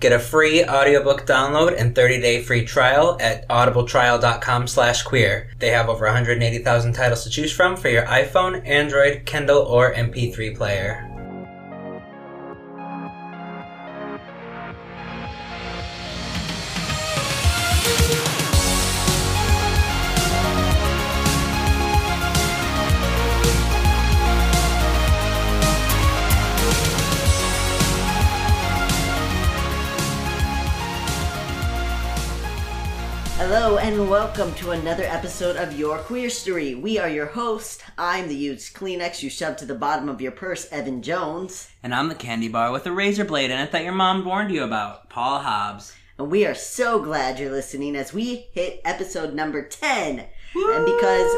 [0.00, 5.50] Get a free audiobook download and 30-day free trial at audibletrial.com slash queer.
[5.58, 10.56] They have over 180,000 titles to choose from for your iPhone, Android, Kindle, or MP3
[10.56, 11.09] player.
[33.62, 36.74] Hello and welcome to another episode of Your Queer Story.
[36.74, 37.84] We are your host.
[37.98, 41.68] I'm the used Kleenex you shoved to the bottom of your purse, Evan Jones.
[41.82, 44.50] And I'm the candy bar with a razor blade in it that your mom warned
[44.50, 45.94] you about, Paul Hobbs.
[46.16, 50.20] And we are so glad you're listening as we hit episode number 10.
[50.20, 51.30] And because,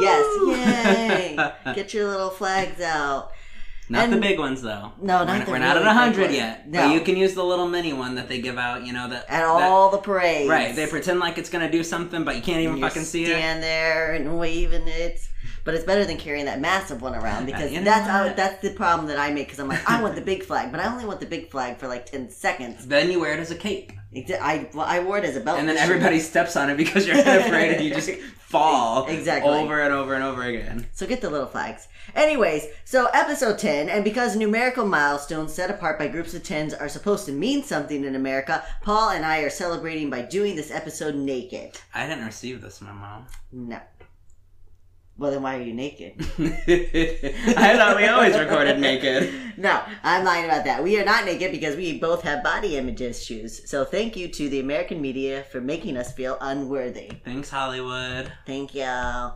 [0.00, 1.36] yes, yay!
[1.74, 3.32] Get your little flags out.
[3.88, 4.92] Not And- the big ones though.
[5.00, 6.68] No, we're, not the we're not at really big yet.
[6.68, 6.88] No.
[6.88, 8.84] But you can use the little mini one that they give out.
[8.84, 10.48] You know that At that- all the parades.
[10.48, 13.28] Right, they pretend like it's gonna do something, but you can't even fucking see it.
[13.28, 15.20] stand there and waving it.
[15.64, 19.08] But it's better than carrying that massive one around because that's how, that's the problem
[19.08, 21.18] that I make because I'm like I want the big flag, but I only want
[21.18, 22.86] the big flag for like ten seconds.
[22.86, 25.58] Then you wear it as a cape, I well, I wore it as a belt,
[25.58, 28.10] and then everybody steps on it because you're afraid, and you just
[28.56, 29.50] fall Exactly.
[29.50, 30.86] over and over and over again.
[30.92, 31.88] So get the little flags.
[32.14, 36.88] Anyways, so episode 10, and because numerical milestones set apart by groups of tens are
[36.88, 41.14] supposed to mean something in America, Paul and I are celebrating by doing this episode
[41.16, 41.78] naked.
[41.94, 43.24] I didn't receive this memo.
[43.52, 43.80] No.
[45.18, 46.14] Well, then why are you naked?
[46.38, 49.32] I thought we always recorded naked.
[49.58, 50.84] No, I'm lying about that.
[50.84, 53.66] We are not naked because we both have body image issues.
[53.70, 57.10] So thank you to the American media for making us feel unworthy.
[57.24, 58.30] Thanks, Hollywood.
[58.44, 58.82] Thank you.
[58.82, 59.32] Uh,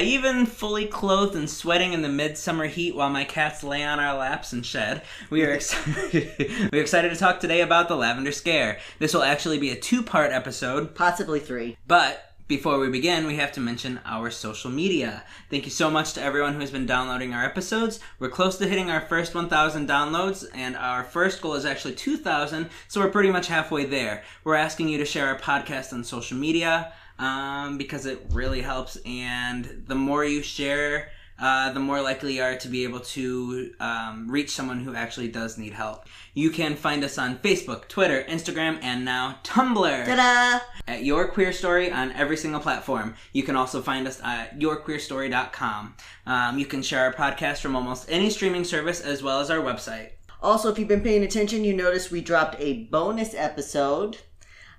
[0.00, 4.16] even fully clothed and sweating in the midsummer heat while my cats lay on our
[4.16, 6.70] laps and shed, we are excited.
[6.72, 8.78] we're excited to talk today about the Lavender Scare.
[8.98, 11.76] This will actually be a two-part episode, Possibly three.
[11.86, 15.22] but before we begin, we have to mention our social media.
[15.50, 18.00] Thank you so much to everyone who has been downloading our episodes.
[18.18, 22.70] We're close to hitting our first 1,000 downloads, and our first goal is actually 2,000,
[22.88, 24.24] so we're pretty much halfway there.
[24.44, 28.96] We're asking you to share our podcast on social media um, because it really helps,
[29.04, 31.10] and the more you share,
[31.40, 35.28] uh, the more likely you are to be able to um, reach someone who actually
[35.28, 36.06] does need help.
[36.34, 40.64] You can find us on Facebook, Twitter, Instagram, and now Tumblr Ta-da!
[40.86, 43.14] at Your Queer Story on every single platform.
[43.32, 45.94] You can also find us at yourqueerstory.com.
[46.26, 49.58] Um, you can share our podcast from almost any streaming service as well as our
[49.58, 50.10] website.
[50.40, 54.18] Also, if you've been paying attention, you noticed we dropped a bonus episode.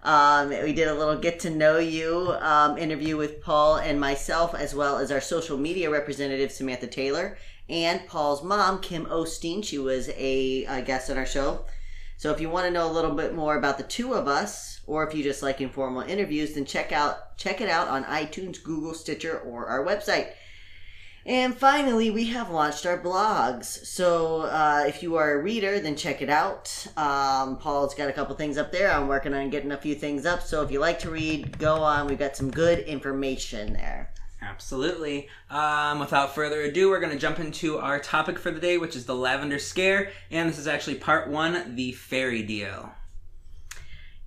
[0.02, 4.56] Um, we did a little get to know you um, interview with Paul and myself,
[4.56, 7.38] as well as our social media representative Samantha Taylor
[7.68, 9.64] and Paul's mom Kim Osteen.
[9.64, 11.66] She was a, uh guest on our show.
[12.18, 14.82] So if you want to know a little bit more about the two of us,
[14.88, 18.62] or if you just like informal interviews, then check out check it out on iTunes,
[18.62, 20.32] Google, Stitcher, or our website.
[21.30, 23.86] And finally, we have launched our blogs.
[23.86, 26.88] So uh, if you are a reader, then check it out.
[26.98, 28.92] Um, Paul's got a couple things up there.
[28.92, 30.42] I'm working on getting a few things up.
[30.42, 32.08] So if you like to read, go on.
[32.08, 34.12] We've got some good information there.
[34.42, 35.30] Absolutely.
[35.52, 38.96] Um, without further ado, we're going to jump into our topic for the day, which
[38.96, 40.12] is the Lavender Scare.
[40.32, 42.90] And this is actually part one the fairy deal.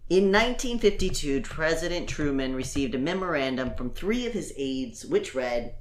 [0.09, 5.75] In 1952, President Truman received a memorandum from three of his aides, which read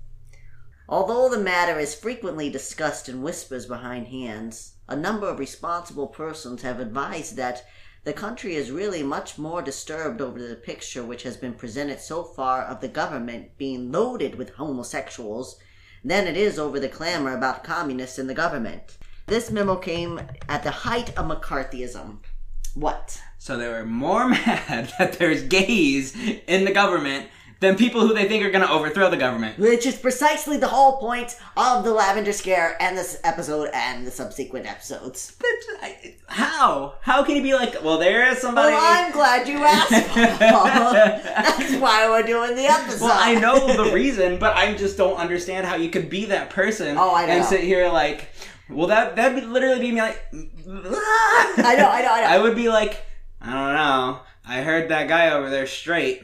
[0.92, 6.64] Although the matter is frequently discussed in whispers behind hands, a number of responsible persons
[6.64, 7.64] have advised that
[8.04, 12.26] the country is really much more disturbed over the picture which has been presented so
[12.26, 15.58] far of the government being loaded with homosexuals
[16.04, 18.98] than it is over the clamor about communists in the government.
[19.28, 22.18] This memo came at the height of McCarthyism.
[22.74, 23.22] What?
[23.38, 26.14] So they were more mad that there's gays
[26.48, 27.30] in the government
[27.62, 29.58] than people who they think are going to overthrow the government.
[29.58, 34.12] Which is precisely the whole point of the Lavender Scare and this episode and the
[34.12, 35.36] subsequent episodes.
[35.40, 35.48] But
[35.82, 36.96] I- How?
[37.02, 38.74] How can you be like, well, there is somebody.
[38.74, 39.92] Well, I'm glad you asked,
[40.40, 40.94] Paul.
[40.94, 43.06] That's why we're doing the episode.
[43.06, 46.50] Well, I know the reason, but I just don't understand how you could be that
[46.50, 47.32] person Oh, I know.
[47.34, 48.28] and sit here like,
[48.70, 52.28] well, that that'd literally be me like, I know, I know, I know.
[52.28, 53.06] I would be like,
[53.42, 54.20] I don't know.
[54.48, 56.24] I heard that guy over there straight,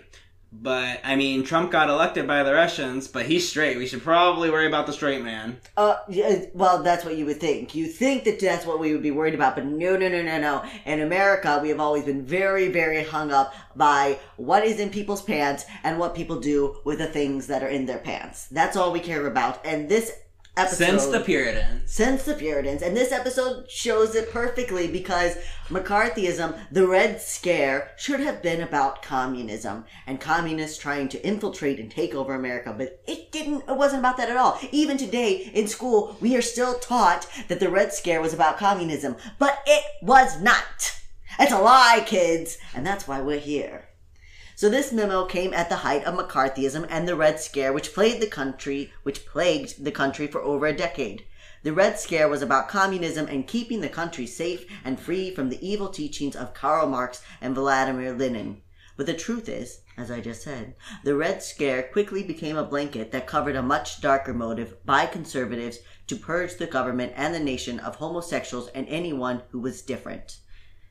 [0.62, 3.78] but I mean, Trump got elected by the Russians, but he's straight.
[3.78, 5.58] We should probably worry about the straight man.
[5.76, 7.76] Uh, yeah, well, that's what you would think.
[7.76, 10.40] You think that that's what we would be worried about, but no, no, no, no,
[10.40, 10.64] no.
[10.86, 15.22] In America, we have always been very, very hung up by what is in people's
[15.22, 18.48] pants and what people do with the things that are in their pants.
[18.48, 19.66] That's all we care about.
[19.66, 20.12] And this
[20.58, 21.92] episode, Since the Puritans.
[21.92, 25.38] since the Puritans, and this episode shows it perfectly because
[25.70, 31.92] McCarthyism, the Red Scare, should have been about communism and communists trying to infiltrate and
[31.92, 34.60] take over America, but it didn't, it wasn't about that at all.
[34.72, 39.16] Even today in school, we are still taught that the Red Scare was about communism,
[39.40, 41.00] but it was not.
[41.40, 43.87] It's a lie, kids, and that's why we're here.
[44.58, 48.24] So this memo came at the height of McCarthyism and the Red Scare, which plagued
[48.24, 51.26] the country, which plagued the country for over a decade.
[51.62, 55.64] The Red Scare was about communism and keeping the country safe and free from the
[55.64, 58.64] evil teachings of Karl Marx and Vladimir Lenin.
[58.96, 60.74] But the truth is, as I just said,
[61.04, 65.78] the Red Scare quickly became a blanket that covered a much darker motive by conservatives
[66.08, 70.40] to purge the government and the nation of homosexuals and anyone who was different.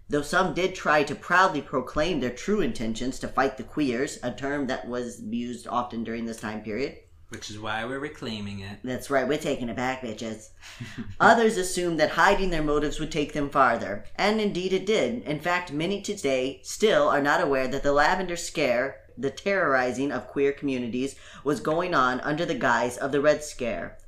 [0.09, 4.31] Though some did try to proudly proclaim their true intentions to fight the queers, a
[4.31, 6.99] term that was used often during this time period.
[7.31, 8.79] Which is why we're reclaiming it.
[8.85, 10.51] That's right, we're taking it back, bitches.
[11.21, 15.25] Others assumed that hiding their motives would take them farther, and indeed it did.
[15.25, 20.29] In fact, many today still are not aware that the Lavender Scare, the terrorizing of
[20.29, 23.99] queer communities, was going on under the guise of the Red Scare.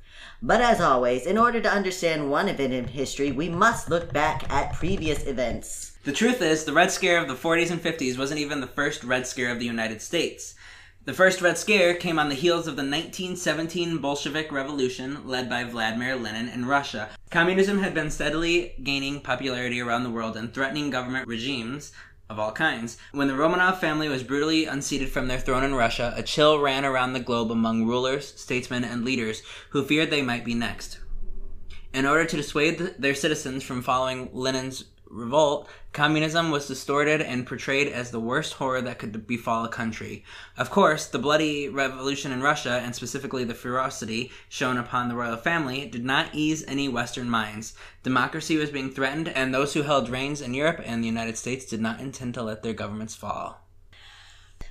[0.41, 4.49] But as always, in order to understand one event in history, we must look back
[4.49, 5.88] at previous events.
[6.05, 9.03] The truth is, the Red Scare of the 40s and 50s wasn't even the first
[9.03, 10.55] Red Scare of the United States.
[11.03, 15.65] The first Red Scare came on the heels of the 1917 Bolshevik Revolution led by
[15.65, 17.09] Vladimir Lenin in Russia.
[17.29, 21.91] Communism had been steadily gaining popularity around the world and threatening government regimes
[22.29, 22.97] of all kinds.
[23.11, 26.85] When the Romanov family was brutally unseated from their throne in Russia, a chill ran
[26.85, 29.41] around the globe among rulers, statesmen, and leaders
[29.71, 30.99] who feared they might be next.
[31.93, 37.87] In order to dissuade their citizens from following Lenin's revolt, communism was distorted and portrayed
[37.87, 40.23] as the worst horror that could befall a country.
[40.57, 45.37] Of course, the bloody revolution in Russia, and specifically the ferocity shown upon the royal
[45.37, 47.73] family, did not ease any Western minds.
[48.03, 51.65] Democracy was being threatened, and those who held reins in Europe and the United States
[51.65, 53.61] did not intend to let their governments fall.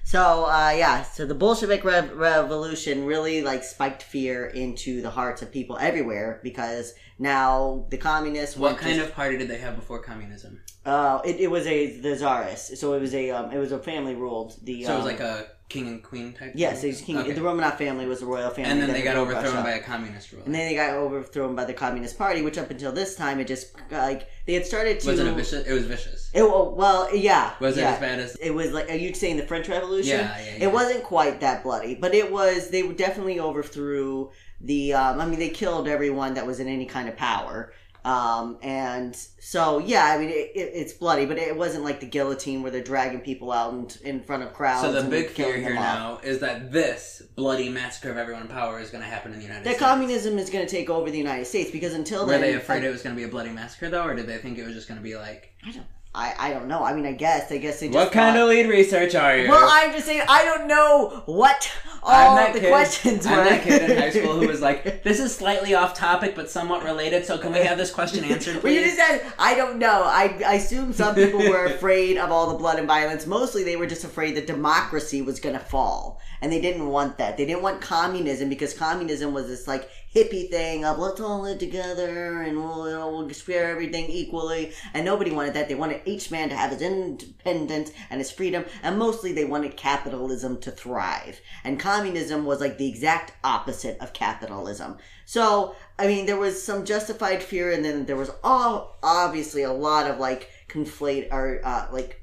[0.09, 5.43] So, uh, yeah, so the Bolshevik Rev- Revolution really, like, spiked fear into the hearts
[5.43, 9.77] of people everywhere because now the communists What kind to- of party did they have
[9.77, 10.63] before communism?
[10.89, 13.79] Uh, it, it was a the czarist, so it was a um, it was a
[13.79, 14.57] family ruled.
[14.63, 16.53] The So it was um, like a king and queen type.
[16.55, 16.89] yes, thing?
[16.89, 17.19] it was king.
[17.19, 17.33] Okay.
[17.33, 19.63] The Romanov family was the royal family, and then they got overthrown Russia.
[19.63, 20.45] by a communist ruler.
[20.47, 23.47] And then they got overthrown by the Communist Party, which up until this time, it
[23.47, 25.11] just like they had started to.
[25.11, 25.67] was it a vicious?
[25.67, 26.31] It was vicious.
[26.33, 27.53] It, well, yeah.
[27.61, 28.37] Was it as bad as?
[28.37, 30.19] It was like, are you saying the French Revolution?
[30.19, 30.65] Yeah, yeah, yeah.
[30.65, 32.71] It wasn't quite that bloody, but it was.
[32.71, 34.31] They definitely overthrew
[34.63, 34.95] the.
[34.95, 37.73] Um, I mean, they killed everyone that was in any kind of power.
[38.09, 42.07] Um, and so, yeah, I mean, it, it, it's bloody, but it wasn't like the
[42.07, 44.81] guillotine where they're dragging people out in, in front of crowds.
[44.81, 45.79] So the and big fear here off.
[45.79, 49.39] now is that this bloody massacre of everyone in power is going to happen in
[49.39, 49.81] the United That States.
[49.81, 52.55] That communism is going to take over the United States because until Were then, they
[52.55, 54.57] afraid I, it was going to be a bloody massacre though, or did they think
[54.57, 55.53] it was just going to be like?
[55.63, 55.85] I don't,
[56.15, 56.83] I, I don't know.
[56.83, 57.95] I mean, I guess, I guess they just.
[57.97, 59.49] What kind thought- of lead research are you?
[59.49, 61.71] Well, I'm just saying, I don't know what
[62.03, 63.33] all the kid, questions were.
[63.35, 66.51] I'm that kid in high school who was like, "This is slightly off topic, but
[66.51, 67.27] somewhat related.
[67.27, 70.03] So can we have this question answered, Well, you just said, I don't know.
[70.05, 73.27] I, I assume some people were afraid of all the blood and violence.
[73.27, 76.21] Mostly they were just afraid that democracy was going to fall.
[76.41, 77.37] And they didn't want that.
[77.37, 81.59] They didn't want communism because communism was this like hippie thing of let's all live
[81.59, 84.73] together and we'll, you know, we'll share everything equally.
[84.95, 85.69] And nobody wanted that.
[85.69, 88.65] They wanted each man to have his independence and his freedom.
[88.83, 91.41] And mostly they wanted capitalism to thrive.
[91.65, 94.97] And communism was like the exact opposite of capitalism.
[95.25, 99.73] So, I mean, there was some justified fear, and then there was all obviously a
[99.73, 102.18] lot of like conflate or uh, like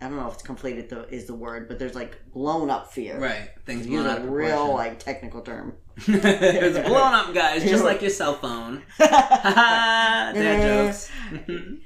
[0.00, 2.92] I don't know if it's conflated the, is the word, but there's like blown up
[2.92, 3.18] fear.
[3.18, 5.74] Right, things blown out a real like technical term.
[5.96, 8.82] it's blown up, guys, just like your cell phone.
[8.98, 10.32] Dad
[10.86, 11.10] jokes.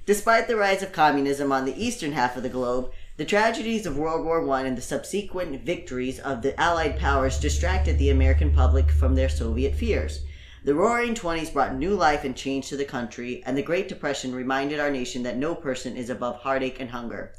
[0.06, 3.98] Despite the rise of communism on the eastern half of the globe, The tragedies of
[3.98, 8.90] World War I and the subsequent victories of the Allied powers distracted the American public
[8.90, 10.20] from their Soviet fears.
[10.64, 14.34] The roaring 20s brought new life and change to the country, and the Great Depression
[14.34, 17.32] reminded our nation that no person is above heartache and hunger.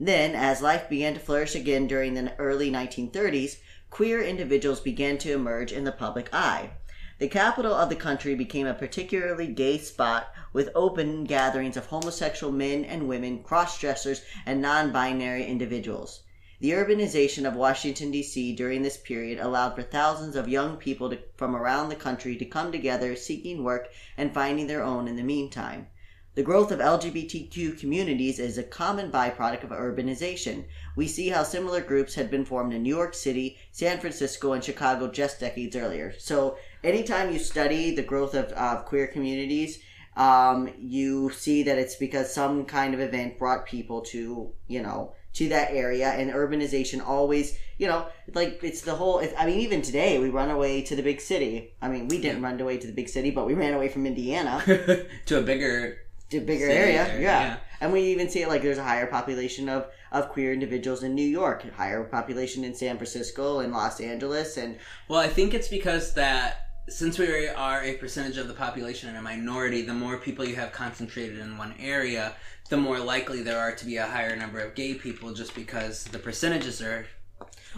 [0.00, 3.58] Then, as life began to flourish again during the early 1930s,
[3.90, 6.70] queer individuals began to emerge in the public eye.
[7.18, 12.52] The capital of the country became a particularly gay spot with open gatherings of homosexual
[12.52, 16.22] men and women, cross dressers, and non binary individuals.
[16.58, 18.54] The urbanization of Washington, D.C.
[18.54, 22.44] during this period allowed for thousands of young people to, from around the country to
[22.44, 25.88] come together seeking work and finding their own in the meantime.
[26.34, 30.64] The growth of LGBTQ communities is a common byproduct of urbanization.
[30.96, 34.64] We see how similar groups had been formed in New York City, San Francisco, and
[34.64, 36.14] Chicago just decades earlier.
[36.18, 39.80] So, anytime you study the growth of, of queer communities,
[40.16, 45.12] um, you see that it's because some kind of event brought people to, you know,
[45.34, 49.80] to that area and urbanization always you know like it's the whole i mean even
[49.80, 52.86] today we run away to the big city i mean we didn't run away to
[52.86, 54.62] the big city but we ran away from indiana
[55.24, 56.01] to a bigger
[56.40, 57.40] bigger area area, yeah.
[57.40, 57.56] yeah.
[57.80, 61.14] and we even see it like there's a higher population of of queer individuals in
[61.14, 65.68] new york higher population in san francisco and los angeles and Well, I think it's
[65.68, 70.16] because that since we are a percentage of the population and a minority, the more
[70.18, 72.34] people you have concentrated in one area,
[72.68, 76.04] the more likely there are to be a higher number of gay people just because
[76.04, 77.06] the percentages are.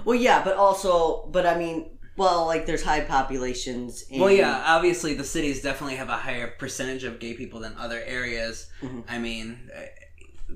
[0.05, 4.63] well yeah but also but i mean well like there's high populations in Well, yeah,
[4.67, 8.69] obviously the cities definitely have a higher percentage of gay people than other areas.
[8.83, 9.05] Mhm.
[9.09, 9.87] I mean, eh,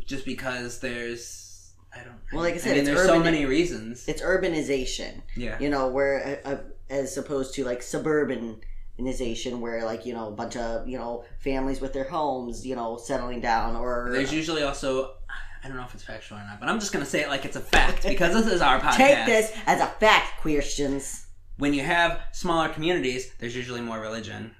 [0.07, 1.73] just because there's.
[1.93, 2.15] I don't.
[2.33, 4.07] Well, like I said, mean, it's there's so many reasons.
[4.07, 5.59] it's urbanization Yeah.
[5.59, 6.57] you know where uh, uh,
[6.91, 11.81] as opposed to like suburbanization where like you know a bunch of you know families
[11.81, 15.15] with their homes you know settling down or There's usually also.
[15.63, 17.45] I don't know if it's factual or not, but I'm just gonna say it like
[17.45, 18.95] it's a fact because this is our podcast.
[18.97, 21.27] take this as a fact Christians
[21.59, 24.55] when you have smaller communities, there's usually more religion.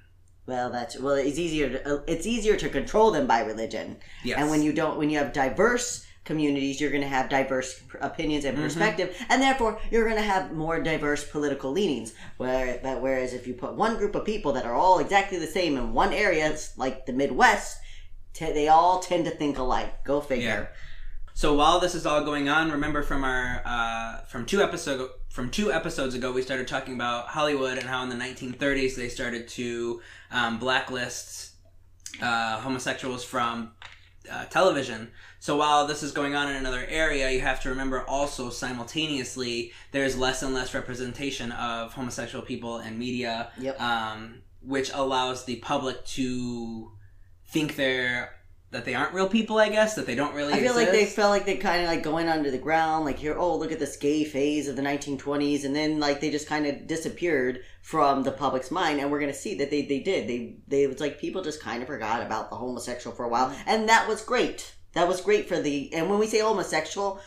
[0.47, 3.87] well that's well it's easier to, uh, it's easier to control them by religion
[4.23, 4.37] Yes.
[4.39, 5.87] and when you don't when you have diverse
[6.29, 7.69] communities you're going to have diverse
[8.01, 8.55] opinions Mm-hmm.
[8.55, 12.09] and perspective and therefore you're going to have more diverse political leanings
[12.41, 15.53] where but whereas if you put one group of people that are all exactly the
[15.59, 17.77] same in one area it's like the midwest
[18.37, 20.69] t- they all tend to think alike go figure
[21.45, 25.49] So while this is all going on, remember from our uh, from two episode from
[25.49, 29.47] two episodes ago, we started talking about Hollywood and how in the 1930s they started
[29.49, 31.51] to um, blacklist
[32.21, 33.71] uh, homosexuals from
[34.31, 35.11] uh, television.
[35.39, 39.71] So while this is going on in another area, you have to remember also simultaneously
[39.91, 43.79] there's less and less representation of homosexual people in media, Yep.
[43.79, 46.91] um, which allows the public to
[47.47, 48.35] think they're
[48.71, 49.57] that they aren't real people.
[49.57, 50.53] I guess that they don't really.
[50.53, 53.17] I feel like they felt like they kind of like going under the ground, like
[53.17, 56.47] here, oh, look at this gay phase of the 1920s, and then like they just
[56.47, 60.27] kind of disappeared from the public's mind, and we're gonna see that they they did
[60.27, 63.29] they they it was like people just kind of forgot about the homosexual for a
[63.29, 63.57] while, mm.
[63.65, 64.73] and that was great.
[64.93, 67.19] That was great for the and when we say homosexual,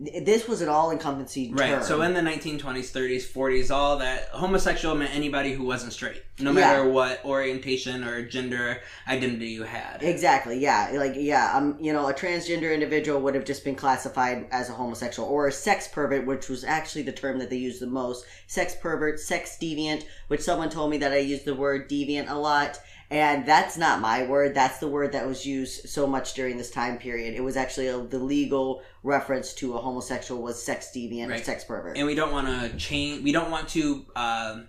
[0.00, 1.70] this was an all encompassing Right.
[1.70, 1.82] term.
[1.82, 6.50] So in the 1920s, 30s, 40s, all that homosexual meant anybody who wasn't straight, no
[6.52, 6.60] Yeah.
[6.60, 9.98] matter what orientation or gender identity you had.
[10.02, 10.58] Exactly.
[10.60, 10.90] Yeah.
[10.94, 11.50] Like yeah.
[11.56, 11.76] Um.
[11.80, 15.52] You know, a transgender individual would have just been classified as a homosexual or a
[15.52, 18.24] sex pervert, which was actually the term that they used the most.
[18.46, 22.34] Sex pervert, sex deviant, which someone told me that I used the word deviant a
[22.38, 22.78] lot.
[23.10, 24.54] And that's not my word.
[24.54, 27.34] That's the word that was used so much during this time period.
[27.34, 31.64] It was actually a, the legal reference to a homosexual was sex deviant or sex
[31.64, 31.96] pervert.
[31.96, 33.24] and we don't want to change.
[33.24, 34.68] We don't want to um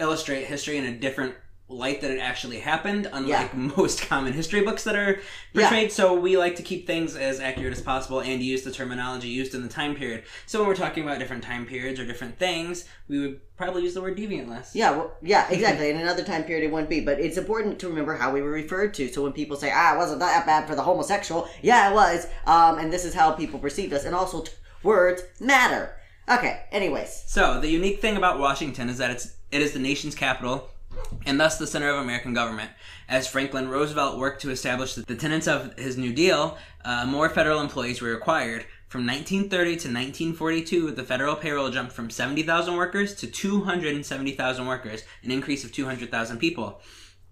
[0.00, 1.34] illustrate history in a different
[1.68, 5.20] light that it actually happened, unlike most common history books that are
[5.52, 5.90] portrayed.
[5.90, 9.54] So we like to keep things as accurate as possible and use the terminology used
[9.54, 10.24] in the time period.
[10.46, 13.94] So when we're talking about different time periods or different things, we would probably use
[13.94, 14.76] the word deviant less.
[14.76, 15.90] Yeah, well, yeah, exactly.
[15.90, 17.00] In another time period, it wouldn't be.
[17.00, 19.08] But it's important to remember how we were referred to.
[19.08, 22.26] So when people say, "Ah, it wasn't that bad for the homosexual," yeah, it was.
[22.46, 24.04] Um, and this is how people perceived us.
[24.04, 25.96] And also, t- words matter.
[26.28, 26.62] Okay.
[26.72, 30.68] Anyways, So the unique thing about Washington is that it's it is the nation's capital
[31.24, 32.70] and thus the center of American government.
[33.08, 37.60] As Franklin Roosevelt worked to establish the tenets of his New Deal, uh, more federal
[37.60, 38.64] employees were required.
[38.88, 45.30] From 1930 to 1942, the federal payroll jumped from 70,000 workers to 270,000 workers, an
[45.30, 46.80] increase of 200,000 people.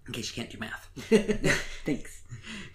[0.05, 0.89] In case you can't do math.
[1.85, 2.23] thanks.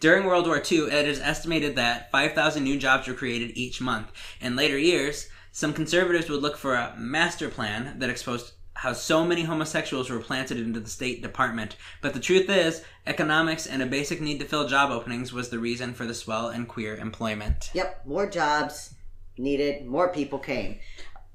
[0.00, 4.10] During World War II, it is estimated that 5,000 new jobs were created each month.
[4.40, 9.26] In later years, some conservatives would look for a master plan that exposed how so
[9.26, 11.76] many homosexuals were planted into the State Department.
[12.00, 15.58] But the truth is, economics and a basic need to fill job openings was the
[15.58, 17.68] reason for the swell in queer employment.
[17.74, 18.94] Yep, more jobs,
[19.36, 20.78] needed, more people came.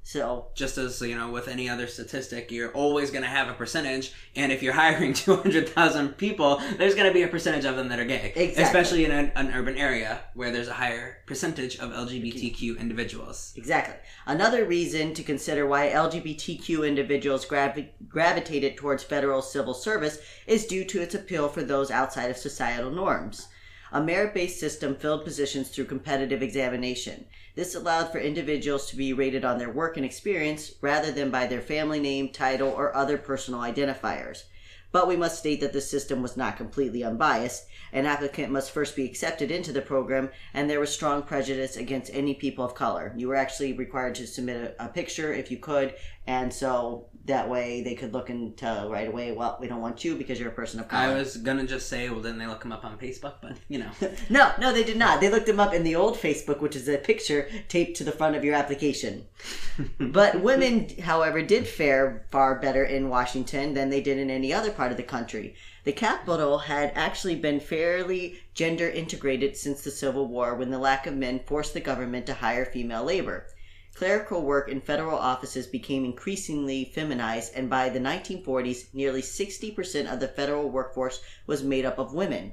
[0.07, 3.53] So just as you know with any other statistic you're always going to have a
[3.53, 7.89] percentage and if you're hiring 200000 people there's going to be a percentage of them
[7.89, 8.63] that are gay Exactly.
[8.63, 13.95] especially in an, an urban area where there's a higher percentage of lgbtq individuals Exactly.
[14.27, 20.85] Another reason to consider why LGBTQ individuals gravi- gravitated towards federal civil service is due
[20.85, 23.47] to its appeal for those outside of societal norms.
[23.91, 27.25] A merit based system filled positions through competitive examination.
[27.55, 31.47] This allowed for individuals to be rated on their work and experience rather than by
[31.47, 34.43] their family name, title, or other personal identifiers.
[34.91, 37.65] But we must state that this system was not completely unbiased.
[37.91, 42.13] An applicant must first be accepted into the program, and there was strong prejudice against
[42.13, 43.13] any people of color.
[43.17, 45.95] You were actually required to submit a, a picture if you could,
[46.27, 50.03] and so that way they could look and tell right away, well, we don't want
[50.05, 51.13] you because you're a person of color.
[51.13, 53.57] i was going to just say well didn't they look him up on facebook but
[53.67, 53.89] you know
[54.29, 55.21] No, no, they did not.
[55.21, 58.11] They looked them up in the old Facebook, which is a picture taped to the
[58.11, 59.25] front of your application.
[59.99, 64.71] but women, however, did fare far better in Washington than they did in any other
[64.71, 65.55] part of the country.
[65.83, 71.05] The capital had actually been fairly gender integrated since the Civil War when the lack
[71.05, 73.45] of men forced the government to hire female labor.
[73.95, 80.19] Clerical work in federal offices became increasingly feminized, and by the 1940s, nearly 60% of
[80.19, 82.51] the federal workforce was made up of women.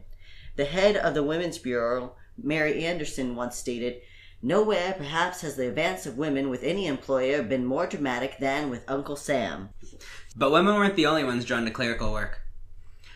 [0.55, 4.03] The head of the Women's Bureau, Mary Anderson, once stated,
[4.41, 8.89] Nowhere, perhaps, has the advance of women with any employer been more dramatic than with
[8.89, 9.71] Uncle Sam.
[10.37, 12.41] But women weren't the only ones drawn to clerical work.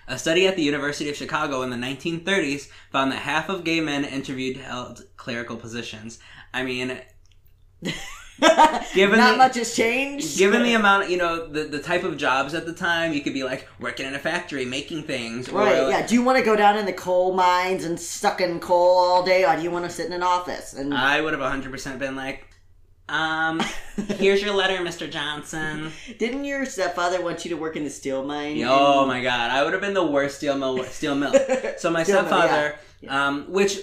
[0.08, 3.80] A study at the University of Chicago in the 1930s found that half of gay
[3.80, 6.18] men interviewed held clerical positions.
[6.54, 7.00] I mean,
[8.94, 10.36] Given Not the- much has changed.
[10.36, 13.32] given the amount, you know, the, the type of jobs at the time, you could
[13.32, 15.48] be like working in a factory, making things.
[15.48, 16.06] or, Right, like- yeah.
[16.06, 19.22] Do you want to go down in the coal mines and suck in coal all
[19.24, 20.74] day, or do you want to sit in an office?
[20.74, 22.46] And I would have 100% been like,
[23.08, 23.62] um,
[24.18, 25.10] here's your letter, Mr.
[25.10, 25.90] Johnson.
[26.18, 28.62] didn't your stepfather want you to work in the steel mine?
[28.66, 30.82] Oh my god, I would have been the worst steel mill.
[30.84, 31.32] Steel mill.
[31.78, 33.26] So my Steel mill, stepfather, yeah.
[33.28, 33.78] um, which,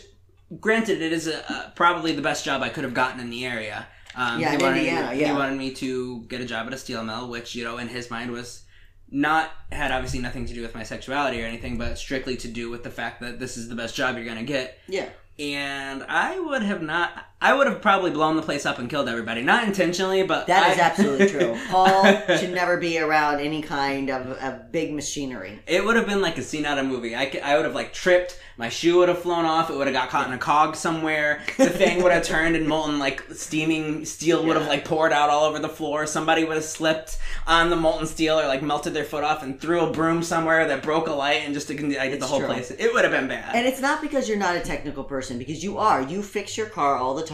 [0.59, 3.45] granted, it is a, uh, probably the best job I could have gotten in the
[3.45, 3.87] area.
[4.15, 7.03] Um, Yeah, in wanted, Indiana, He wanted me to get a job at a steel
[7.03, 8.63] mill, which you know, in his mind was
[9.09, 12.69] not had obviously nothing to do with my sexuality or anything, but strictly to do
[12.69, 14.79] with the fact that this is the best job you're gonna get.
[14.87, 15.09] Yeah.
[15.39, 17.25] And I would have not.
[17.43, 20.71] I would have probably blown the place up and killed everybody, not intentionally, but That
[20.71, 21.57] is I- absolutely true.
[21.69, 22.03] Paul
[22.37, 25.59] should never be around any kind of, of big machinery.
[25.67, 27.15] It would have been like a scene out of a movie.
[27.15, 28.39] I, I would have like tripped.
[28.55, 29.69] My shoe would have flown off.
[29.69, 31.41] It would have got caught in a cog somewhere.
[31.57, 35.29] The thing would have turned and molten like steaming steel would have like poured out
[35.29, 36.05] all over the floor.
[36.05, 39.59] Somebody would have slipped on the molten steel or like melted their foot off and
[39.59, 42.47] threw a broom somewhere that broke a light and just I get the whole true.
[42.47, 42.71] place.
[42.71, 43.55] It would have been bad.
[43.55, 46.01] And it's not because you're not a technical person, because you are.
[46.03, 47.32] You fix your car all the time.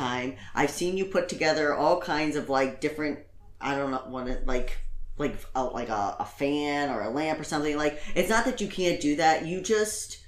[0.55, 3.19] I've seen you put together all kinds of like different.
[3.61, 4.77] I don't know what it like.
[5.17, 8.61] Like a, like a, a fan or a lamp or something like it's not that
[8.61, 10.19] you can't do that you just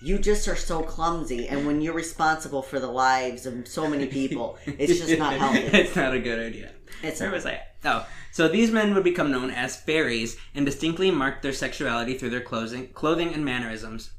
[0.00, 4.06] you just are so clumsy and when you're responsible for the lives of so many
[4.06, 6.70] people it's just not healthy it's not a good idea.
[7.02, 7.34] It's Where not.
[7.34, 7.62] was I?
[7.84, 12.30] Oh, so these men would become known as fairies and distinctly marked their sexuality through
[12.30, 14.12] their clothing, clothing and mannerisms.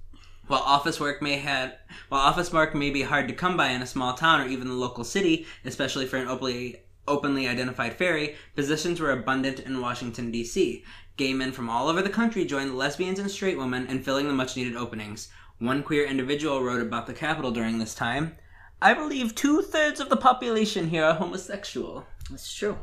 [0.48, 1.78] While office work may had,
[2.10, 4.68] while office work may be hard to come by in a small town or even
[4.68, 10.32] the local city, especially for an openly openly identified fairy, positions were abundant in Washington
[10.32, 10.84] D.C.
[11.18, 14.34] Gay men from all over the country joined lesbians and straight women in filling the
[14.34, 15.30] much needed openings.
[15.60, 18.38] One queer individual wrote about the Capitol during this time.
[18.82, 22.06] I believe two thirds of the population here are homosexual.
[22.30, 22.78] That's true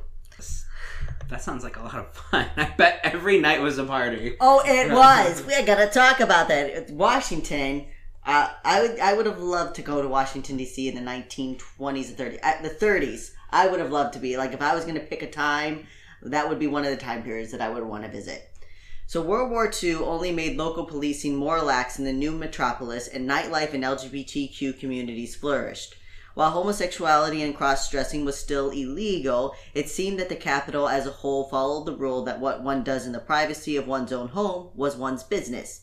[1.29, 2.47] That sounds like a lot of fun.
[2.57, 4.37] I bet every night was a party.
[4.41, 5.45] Oh, it was.
[5.45, 6.91] We gotta talk about that.
[6.91, 7.87] Washington.
[8.27, 8.99] Uh, I would.
[8.99, 10.89] I would have loved to go to Washington D.C.
[10.89, 12.39] in the 1920s and 30s.
[12.43, 13.33] Uh, the 30s.
[13.51, 15.87] I would have loved to be like if I was going to pick a time.
[16.23, 18.51] That would be one of the time periods that I would want to visit.
[19.07, 23.29] So World War II only made local policing more lax in the new metropolis, and
[23.29, 25.95] nightlife and LGBTQ communities flourished.
[26.35, 31.11] While homosexuality and cross dressing was still illegal, it seemed that the capital as a
[31.11, 34.71] whole followed the rule that what one does in the privacy of one's own home
[34.75, 35.83] was one's business.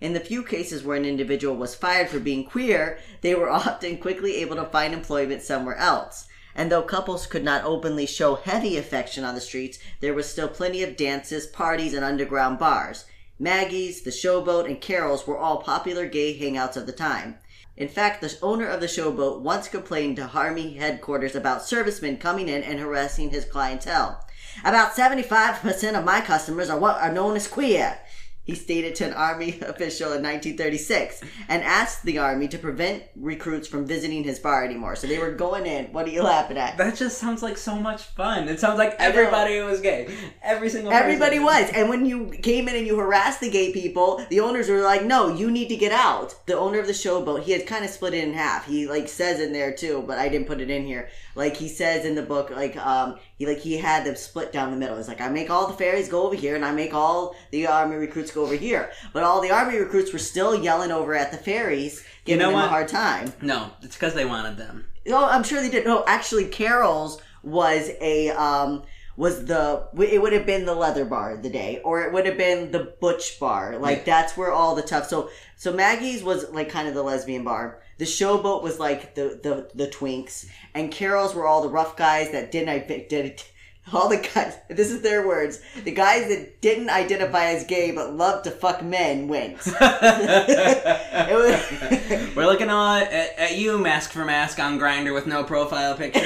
[0.00, 3.98] In the few cases where an individual was fired for being queer, they were often
[3.98, 6.26] quickly able to find employment somewhere else.
[6.54, 10.48] And though couples could not openly show heavy affection on the streets, there was still
[10.48, 13.04] plenty of dances, parties, and underground bars.
[13.38, 17.38] Maggie's, the Showboat, and Carol's were all popular gay hangouts of the time.
[17.82, 22.48] In fact, the owner of the showboat once complained to Army headquarters about servicemen coming
[22.48, 24.24] in and harassing his clientele.
[24.64, 27.98] About 75% of my customers are what are known as queer.
[28.44, 33.68] He stated to an army official in 1936 and asked the army to prevent recruits
[33.68, 34.96] from visiting his bar anymore.
[34.96, 35.92] So they were going in.
[35.92, 36.76] What are you laughing at?
[36.76, 38.48] That just sounds like so much fun.
[38.48, 40.12] It sounds like everybody was gay.
[40.42, 41.44] Every single Everybody person.
[41.44, 41.70] was.
[41.74, 45.04] And when you came in and you harassed the gay people, the owners were like,
[45.04, 46.34] no, you need to get out.
[46.46, 48.66] The owner of the showboat, he had kind of split it in half.
[48.66, 51.08] He like says in there too, but I didn't put it in here.
[51.34, 54.70] Like he says in the book, like, um, he like he had them split down
[54.70, 54.98] the middle.
[54.98, 57.66] It's like I make all the fairies go over here and I make all the
[57.66, 58.90] army recruits go over here.
[59.12, 62.58] But all the army recruits were still yelling over at the fairies, giving know them
[62.60, 63.32] a hard time.
[63.40, 64.84] No, it's because they wanted them.
[65.08, 65.84] Oh, I'm sure they did.
[65.86, 68.82] No, actually, Carol's was a um
[69.16, 72.38] was the it would have been the leather bar the day, or it would have
[72.38, 73.78] been the butch bar.
[73.78, 74.04] Like Yeah.
[74.04, 75.06] that's where all the tough.
[75.08, 77.81] So so Maggie's was like kind of the lesbian bar.
[77.98, 82.30] The showboat was like the the the twinks, and Carol's were all the rough guys
[82.32, 82.78] that didn't I
[83.08, 83.42] did.
[83.92, 85.60] All the guys, this is their words.
[85.82, 89.56] The guys that didn't identify as gay but loved to fuck men went.
[89.66, 89.72] Was-
[92.36, 96.20] We're looking at, at, at you, mask for mask, on Grindr with no profile picture.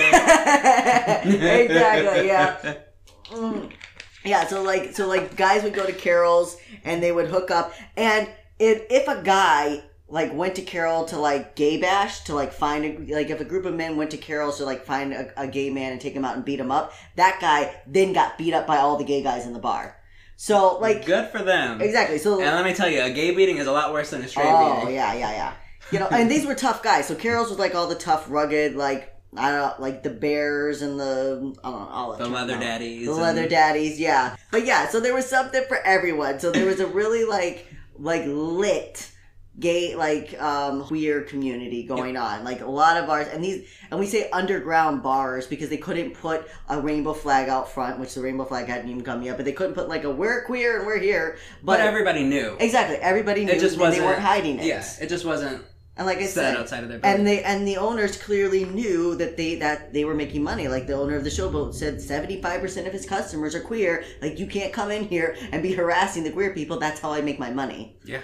[1.24, 2.26] exactly.
[2.26, 2.74] Yeah.
[3.30, 3.70] Mm.
[4.22, 4.46] Yeah.
[4.46, 8.28] So like, so like, guys would go to Carol's and they would hook up, and
[8.58, 12.84] if if a guy like went to Carol to like gay bash to like find
[12.84, 15.48] a like if a group of men went to Carol's to like find a, a
[15.48, 18.54] gay man and take him out and beat him up, that guy then got beat
[18.54, 19.96] up by all the gay guys in the bar.
[20.36, 21.80] So like Good for them.
[21.80, 22.18] exactly.
[22.18, 24.28] So And let me tell you, a gay beating is a lot worse than a
[24.28, 24.88] straight Oh beating.
[24.88, 25.52] Oh yeah, yeah, yeah.
[25.90, 27.06] You know, and these were tough guys.
[27.08, 30.82] So Carol's was like all the tough, rugged, like I don't know, like the bears
[30.82, 33.98] and the I don't know, all The leather daddies the and- leather daddies.
[33.98, 34.88] Yeah, but yeah.
[34.88, 36.38] So there was something for everyone.
[36.38, 37.66] So there was a really like
[37.98, 39.10] like lit
[39.58, 43.98] gay like um queer community going on like a lot of bars and these and
[43.98, 48.20] we say underground bars because they couldn't put a rainbow flag out front which the
[48.20, 50.86] rainbow flag hadn't even come yet but they couldn't put like a we're queer and
[50.86, 52.56] we're here But but, everybody knew.
[52.60, 54.02] exactly everybody knew It just wasn't.
[54.02, 55.64] they weren't hiding it Yeah, it just wasn't
[55.96, 57.20] and like I said said, outside of their building.
[57.20, 60.68] and they and the owners clearly knew that they that they were making money.
[60.68, 64.04] Like the owner of the showboat said, seventy five percent of his customers are queer.
[64.20, 66.78] Like you can't come in here and be harassing the queer people.
[66.78, 67.96] That's how I make my money.
[68.04, 68.20] Yeah.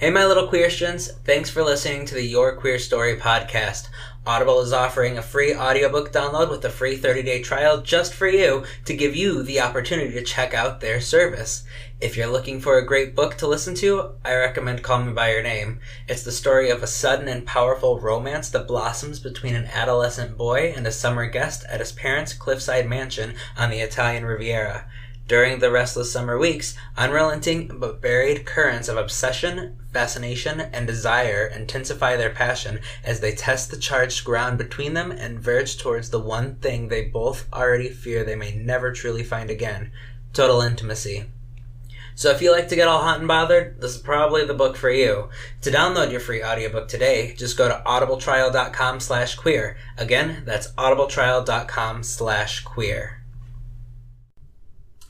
[0.00, 1.10] Hey, my little queersters.
[1.24, 3.88] Thanks for listening to the Your Queer Story podcast.
[4.24, 8.28] Audible is offering a free audiobook download with a free 30 day trial just for
[8.28, 11.64] you to give you the opportunity to check out their service.
[12.00, 15.32] If you're looking for a great book to listen to, I recommend Call Me By
[15.32, 15.80] Your Name.
[16.06, 20.72] It's the story of a sudden and powerful romance that blossoms between an adolescent boy
[20.76, 24.86] and a summer guest at his parents' cliffside mansion on the Italian Riviera.
[25.28, 32.16] During the restless summer weeks, unrelenting but varied currents of obsession, fascination, and desire intensify
[32.16, 36.54] their passion as they test the charged ground between them and verge towards the one
[36.56, 39.92] thing they both already fear they may never truly find again
[40.32, 41.26] total intimacy.
[42.14, 44.78] So if you like to get all hot and bothered, this is probably the book
[44.78, 45.28] for you.
[45.60, 49.76] To download your free audiobook today, just go to audibletrial.com slash queer.
[49.98, 53.17] Again, that's audibletrial.com slash queer.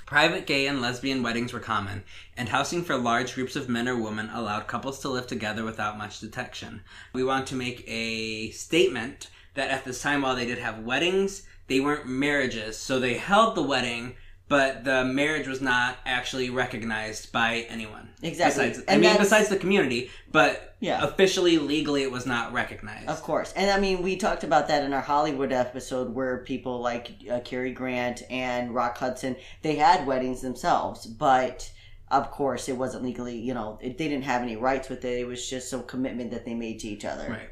[0.08, 2.02] Private gay and lesbian weddings were common,
[2.34, 5.98] and housing for large groups of men or women allowed couples to live together without
[5.98, 6.80] much detection.
[7.12, 11.42] We want to make a statement that at this time, while they did have weddings,
[11.66, 12.78] they weren't marriages.
[12.78, 14.16] So they held the wedding,
[14.48, 18.08] but the marriage was not actually recognized by anyone.
[18.22, 18.68] Exactly.
[18.68, 21.04] Besides, I And mean, besides the community, but Yeah.
[21.04, 23.08] officially, legally, it was not recognized.
[23.08, 26.80] Of course, and I mean we talked about that in our Hollywood episode where people
[26.80, 31.70] like uh, Cary Grant and Rock Hudson they had weddings themselves, but
[32.10, 33.38] of course it wasn't legally.
[33.38, 35.20] You know, it, they didn't have any rights with it.
[35.20, 37.28] It was just some commitment that they made to each other.
[37.28, 37.50] Right.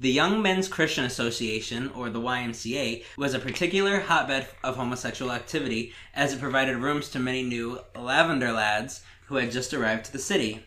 [0.00, 5.92] The Young Men's Christian Association, or the YMCA, was a particular hotbed of homosexual activity
[6.14, 10.20] as it provided rooms to many new lavender lads who had just arrived to the
[10.20, 10.62] city.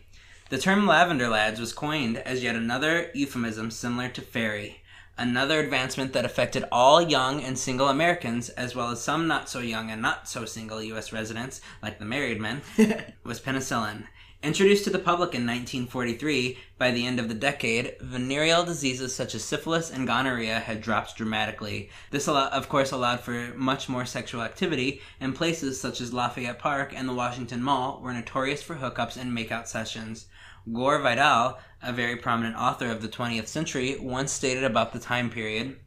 [0.50, 4.82] The term lavender lads was coined as yet another euphemism similar to fairy,
[5.16, 9.60] another advancement that affected all young and single Americans, as well as some not so
[9.60, 11.10] young and not so single U.S.
[11.10, 12.60] residents, like the married men,
[13.24, 14.04] was penicillin.
[14.42, 19.36] Introduced to the public in 1943, by the end of the decade, venereal diseases such
[19.36, 21.90] as syphilis and gonorrhea had dropped dramatically.
[22.10, 26.92] This, of course, allowed for much more sexual activity, and places such as Lafayette Park
[26.92, 30.26] and the Washington Mall were notorious for hookups and makeout sessions.
[30.72, 35.30] Gore Vidal, a very prominent author of the 20th century, once stated about the time
[35.30, 35.78] period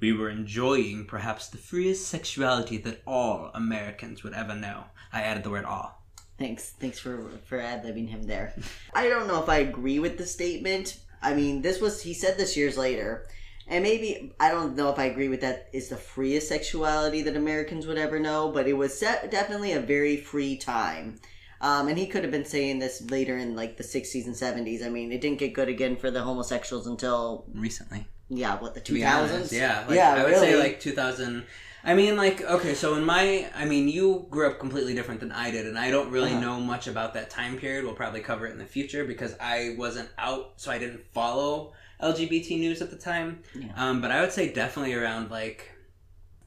[0.00, 4.86] We were enjoying perhaps the freest sexuality that all Americans would ever know.
[5.12, 6.03] I added the word all.
[6.38, 8.54] Thanks, thanks for for ad libbing him there.
[8.94, 10.98] I don't know if I agree with the statement.
[11.22, 13.26] I mean, this was he said this years later,
[13.68, 15.68] and maybe I don't know if I agree with that.
[15.72, 20.16] Is the freest sexuality that Americans would ever know, but it was definitely a very
[20.16, 21.20] free time.
[21.60, 24.84] Um, and he could have been saying this later in like the 60s and 70s.
[24.84, 28.06] I mean, it didn't get good again for the homosexuals until recently.
[28.28, 29.06] yeah, what the 2000s?
[29.06, 30.46] honest, yeah, like, yeah, I would really.
[30.48, 31.46] say like 2000.
[31.86, 35.30] I mean, like, okay, so in my, I mean, you grew up completely different than
[35.32, 36.40] I did, and I don't really Uh-huh.
[36.40, 37.84] know much about that time period.
[37.84, 41.74] We'll probably cover it in the future because I wasn't out, so I didn't follow
[42.00, 43.40] LGBT news at the time.
[43.54, 43.66] Yeah.
[43.76, 45.70] Um, but I would say definitely around like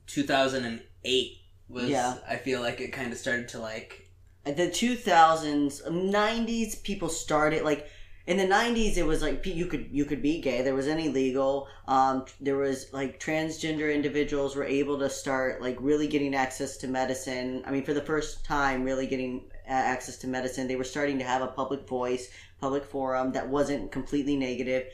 [0.08, 1.38] 2008
[1.70, 2.16] was, Yeah.
[2.28, 4.10] I feel like it kind of started to like,
[4.46, 7.90] the 2000s 90s people started like
[8.28, 11.08] in the 90s it was like you could you could be gay there was any
[11.08, 16.78] legal um there was like transgender individuals were able to start like really getting access
[16.78, 20.76] to medicine i mean for the first time really getting uh, access to medicine they
[20.76, 24.86] were starting to have a public voice public forum that wasn't completely negative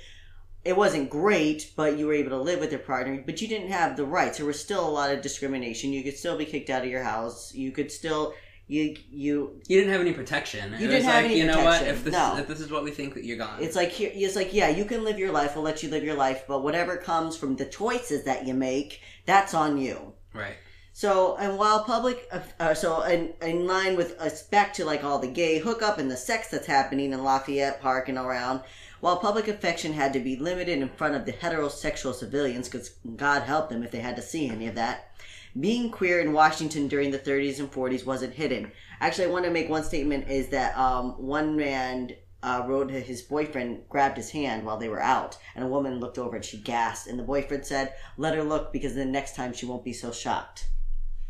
[0.65, 3.71] it wasn't great, but you were able to live with your partner, but you didn't
[3.71, 4.37] have the rights.
[4.37, 5.91] There was still a lot of discrimination.
[5.91, 7.53] You could still be kicked out of your house.
[7.53, 8.33] You could still
[8.73, 10.71] you you you didn't have any protection.
[10.71, 12.37] You it didn't have like, any you know what, protection, if this, no.
[12.37, 13.61] if this is what we think, that you're gone.
[13.61, 16.03] it's like here it's like yeah you can live your life we'll let you live
[16.03, 20.55] your life but whatever comes from the choices that you make that's on you right.
[20.91, 25.03] so and while public uh, uh, so in, in line with us back to like
[25.03, 28.61] all the gay hookup and the sex that's happening in lafayette park and around
[29.01, 33.43] while public affection had to be limited in front of the heterosexual civilians because god
[33.43, 35.12] help them if they had to see any of that
[35.59, 39.51] being queer in washington during the 30s and 40s wasn't hidden actually i want to
[39.51, 42.11] make one statement is that um, one man
[42.43, 46.17] uh, wrote his boyfriend grabbed his hand while they were out, and a woman looked
[46.17, 47.07] over and she gasped.
[47.07, 50.11] And the boyfriend said, "Let her look because the next time she won't be so
[50.11, 50.67] shocked."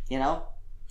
[0.09, 0.43] You know?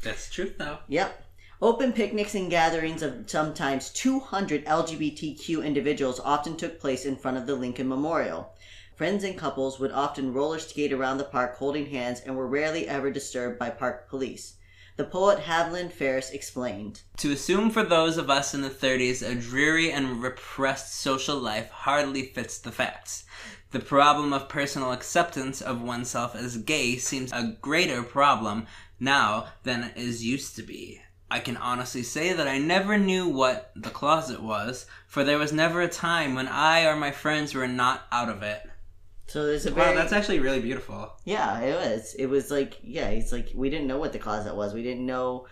[0.02, 0.78] That's truth, though.
[0.88, 1.24] Yep.
[1.60, 7.46] Open picnics and gatherings of sometimes 200 LGBTQ individuals often took place in front of
[7.46, 8.51] the Lincoln Memorial.
[8.94, 12.86] Friends and couples would often roller skate around the park holding hands and were rarely
[12.86, 14.56] ever disturbed by park police.
[14.96, 17.00] The poet Haviland Ferris explained.
[17.16, 21.70] To assume for those of us in the 30s a dreary and repressed social life
[21.70, 23.24] hardly fits the facts.
[23.70, 28.66] The problem of personal acceptance of oneself as gay seems a greater problem
[29.00, 31.00] now than it is used to be.
[31.30, 35.50] I can honestly say that I never knew what the closet was, for there was
[35.50, 38.68] never a time when I or my friends were not out of it.
[39.26, 41.12] So there's a Wow, very that's actually really beautiful.
[41.24, 42.14] Yeah, it was.
[42.14, 44.74] It was like, yeah, it's like we didn't know what the closet was.
[44.74, 45.46] We didn't know,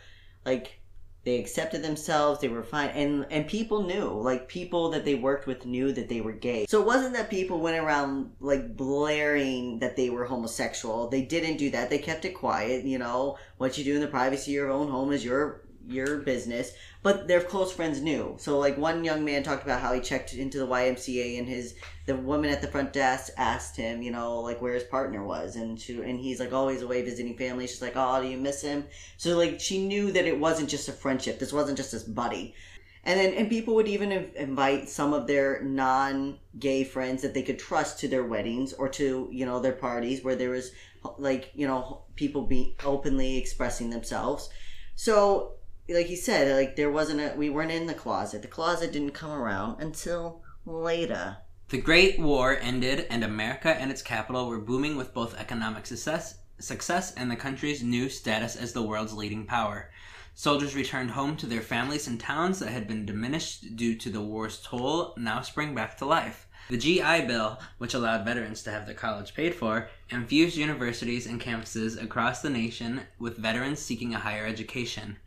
[0.45, 0.81] like,
[1.25, 2.41] they accepted themselves.
[2.41, 4.09] They were fine, and and people knew.
[4.09, 6.65] Like people that they worked with knew that they were gay.
[6.67, 11.09] So it wasn't that people went around like blaring that they were homosexual.
[11.09, 11.91] They didn't do that.
[11.91, 12.85] They kept it quiet.
[12.85, 16.19] You know, what you do in the privacy of your own home is your your
[16.19, 16.73] business.
[17.03, 18.37] But their close friends knew.
[18.39, 21.75] So like one young man talked about how he checked into the YMCA and his
[22.11, 25.55] the woman at the front desk asked him, you know, like where his partner was,
[25.55, 27.69] and she and he's like, he's away visiting family.
[27.69, 28.85] She's like, oh, do you miss him?
[29.17, 31.39] So like she knew that it wasn't just a friendship.
[31.39, 32.57] This wasn't just this buddy.
[33.05, 37.61] And then and people would even invite some of their non-gay friends that they could
[37.61, 40.73] trust to their weddings or to you know their parties where there was
[41.17, 44.51] like you know people be openly expressing themselves.
[44.97, 45.55] So
[45.89, 48.43] like he said, like there wasn't a we weren't in the closet.
[48.43, 51.37] The closet didn't come around until later.
[51.71, 56.41] The Great War ended, and America and its capital were booming with both economic success,
[56.59, 59.93] success and the country's new status as the world's leading power.
[60.35, 64.21] Soldiers returned home to their families and towns that had been diminished due to the
[64.21, 66.49] war's toll now spring back to life.
[66.71, 71.41] The GI Bill, which allowed veterans to have their college paid for, infused universities and
[71.41, 75.19] campuses across the nation with veterans seeking a higher education.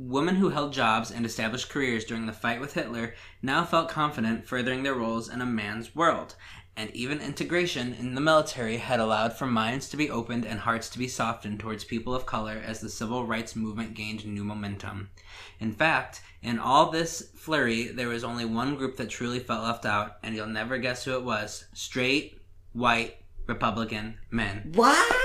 [0.00, 4.46] Women who held jobs and established careers during the fight with Hitler now felt confident
[4.46, 6.36] furthering their roles in a man's world,
[6.76, 10.88] and even integration in the military had allowed for minds to be opened and hearts
[10.90, 15.10] to be softened towards people of color as the civil rights movement gained new momentum.
[15.58, 19.84] In fact, in all this flurry, there was only one group that truly felt left
[19.84, 22.40] out, and you'll never guess who it was straight,
[22.72, 23.16] white,
[23.48, 24.70] Republican men.
[24.76, 25.16] What?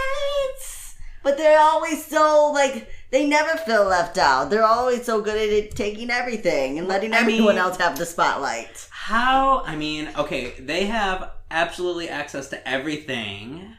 [1.24, 4.50] But they're always so like they never feel left out.
[4.50, 7.96] They're always so good at it, taking everything and letting I everyone mean- else have
[7.98, 8.88] the spotlight.
[8.90, 9.62] How?
[9.66, 13.76] I mean, okay, they have absolutely access to everything.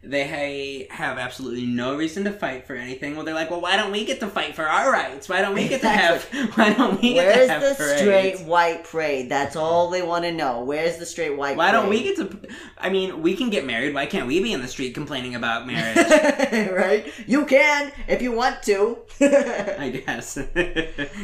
[0.00, 3.16] They have absolutely no reason to fight for anything.
[3.16, 5.28] Well, they're like, well, why don't we get to fight for our rights?
[5.28, 6.24] Why don't we get to have?
[6.54, 8.00] Why don't we get Where's to have Where's the parades?
[8.00, 9.28] straight white parade?
[9.28, 10.62] That's all they want to know.
[10.62, 11.56] Where's the straight white?
[11.56, 12.48] Why don't we get to?
[12.78, 13.92] I mean, we can get married.
[13.92, 16.70] Why can't we be in the street complaining about marriage?
[16.70, 17.12] right?
[17.26, 18.98] You can if you want to.
[19.20, 20.38] I guess.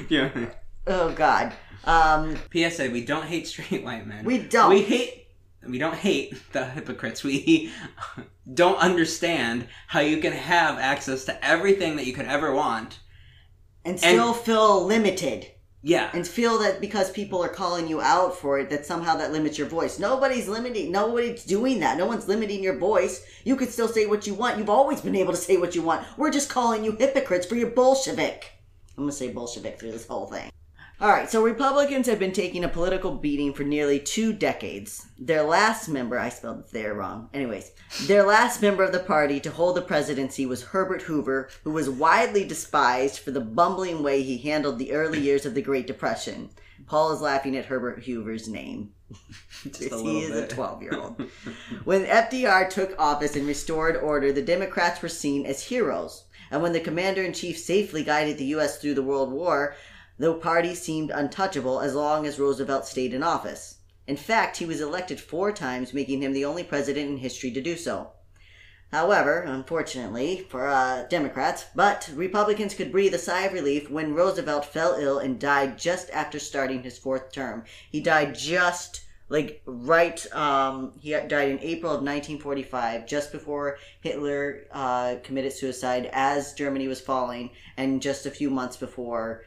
[0.09, 0.51] yeah.
[0.89, 1.53] oh God.
[1.85, 4.25] Um, PSA: We don't hate straight white men.
[4.25, 4.71] We don't.
[4.71, 5.29] We hate.
[5.65, 7.23] We don't hate the hypocrites.
[7.23, 7.71] We
[8.53, 12.99] don't understand how you can have access to everything that you could ever want.
[13.85, 15.47] and still feel limited.
[15.87, 16.09] Yeah.
[16.15, 19.59] and feel that because people are calling you out for it that somehow that limits
[19.59, 23.87] your voice nobody's limiting nobody's doing that no one's limiting your voice you can still
[23.89, 26.49] say what you want you've always been able to say what you want we're just
[26.49, 28.53] calling you hypocrites for your bolshevik
[28.97, 30.51] i'm gonna say bolshevik through this whole thing
[31.01, 35.07] all right, so Republicans have been taking a political beating for nearly two decades.
[35.19, 37.29] Their last member, I spelled there wrong.
[37.35, 37.73] Anyways,
[38.07, 41.91] their last member of the party to hold the presidency was Herbert Hoover, who was
[41.91, 46.51] widely despised for the bumbling way he handled the early years of the Great Depression.
[46.87, 48.93] Paul is laughing at Herbert Hoover's name.
[49.65, 50.53] Just a he is bit.
[50.53, 51.21] a 12 year old.
[51.85, 56.25] when FDR took office and restored order, the Democrats were seen as heroes.
[56.51, 58.79] And when the commander in chief safely guided the U.S.
[58.79, 59.75] through the World War,
[60.19, 63.79] the party seemed untouchable as long as Roosevelt stayed in office.
[64.07, 67.61] In fact, he was elected four times, making him the only president in history to
[67.61, 68.13] do so.
[68.93, 74.67] However, unfortunately for uh, Democrats, but Republicans could breathe a sigh of relief when Roosevelt
[74.67, 77.65] fell ill and died just after starting his fourth term.
[77.91, 80.25] He died just like right.
[80.33, 86.87] Um, he died in April of 1945, just before Hitler uh, committed suicide as Germany
[86.87, 89.45] was falling, and just a few months before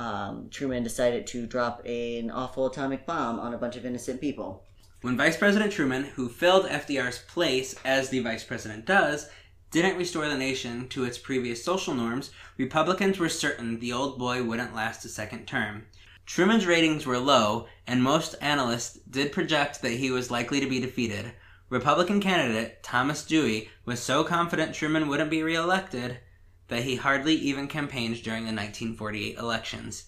[0.00, 4.64] um, Truman decided to drop an awful atomic bomb on a bunch of innocent people.
[5.02, 9.28] When Vice President Truman, who filled FDR's place as the vice president does,
[9.70, 14.42] didn't restore the nation to its previous social norms, Republicans were certain the old boy
[14.42, 15.84] wouldn't last a second term.
[16.24, 20.80] Truman's ratings were low, and most analysts did project that he was likely to be
[20.80, 21.32] defeated.
[21.68, 26.20] Republican candidate Thomas Dewey was so confident Truman wouldn't be reelected
[26.70, 30.04] that he hardly even campaigned during the 1948 elections.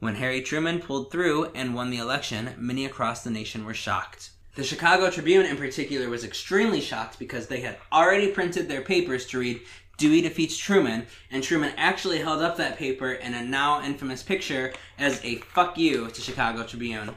[0.00, 4.30] When Harry Truman pulled through and won the election, many across the nation were shocked.
[4.56, 9.26] The Chicago Tribune, in particular, was extremely shocked because they had already printed their papers
[9.26, 9.60] to read
[9.98, 14.74] Dewey defeats Truman, and Truman actually held up that paper in a now infamous picture
[14.98, 17.14] as a fuck you to Chicago Tribune.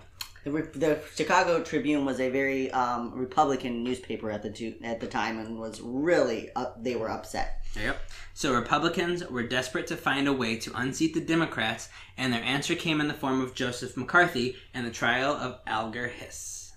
[0.53, 5.07] The, the Chicago Tribune was a very um, Republican newspaper at the two, at the
[5.07, 7.65] time and was really up, they were upset.
[7.75, 7.97] Yep.
[8.33, 12.75] So Republicans were desperate to find a way to unseat the Democrats, and their answer
[12.75, 16.73] came in the form of Joseph McCarthy and the trial of Alger Hiss.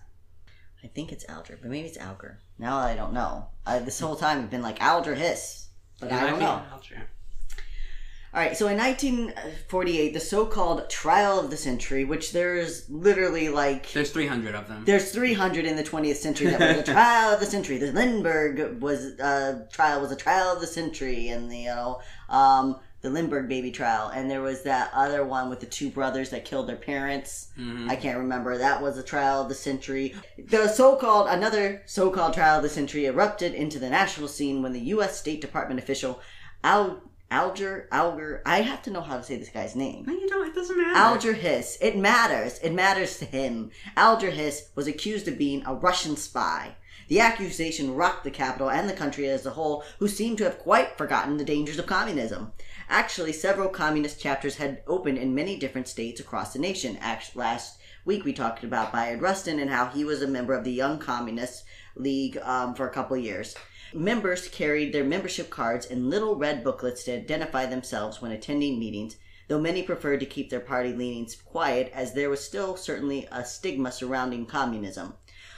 [0.84, 2.40] I think it's Alger, but maybe it's Alger.
[2.58, 3.46] Now I don't know.
[3.64, 5.68] I, this whole time I've been like Alger Hiss,
[6.00, 6.62] but I don't know.
[6.72, 7.08] Alger.
[8.34, 13.92] All right, so in 1948, the so-called trial of the century, which there's literally like
[13.92, 14.84] There's 300 of them.
[14.86, 17.76] there's 300 in the 20th century that was a trial of the century.
[17.78, 22.00] The Lindbergh was uh, trial was a trial of the century, and the you know
[22.30, 26.30] um, the Lindbergh baby trial, and there was that other one with the two brothers
[26.30, 27.48] that killed their parents.
[27.58, 27.90] Mhm.
[27.90, 28.56] I can't remember.
[28.56, 30.14] That was a trial of the century.
[30.38, 34.80] The so-called another so-called trial of the century erupted into the national scene when the
[34.94, 35.18] U.S.
[35.18, 36.20] State Department official
[36.64, 38.42] Al Alger Alger.
[38.44, 40.04] I have to know how to say this guy's name.
[40.06, 40.46] No, you don't.
[40.46, 40.98] It doesn't matter.
[40.98, 41.78] Alger Hiss.
[41.80, 42.58] It matters.
[42.58, 43.70] It matters to him.
[43.96, 46.76] Alger Hiss was accused of being a Russian spy.
[47.08, 50.58] The accusation rocked the capital and the country as a whole, who seemed to have
[50.58, 52.52] quite forgotten the dangers of communism.
[52.90, 56.98] Actually, several communist chapters had opened in many different states across the nation.
[57.34, 60.72] Last week we talked about Bayard Rustin and how he was a member of the
[60.72, 61.64] Young Communist
[61.96, 63.54] League um, for a couple years.
[63.94, 69.16] Members carried their membership cards and little red booklets to identify themselves when attending meetings,
[69.48, 73.44] though many preferred to keep their party leanings quiet as there was still certainly a
[73.44, 75.12] stigma surrounding communism.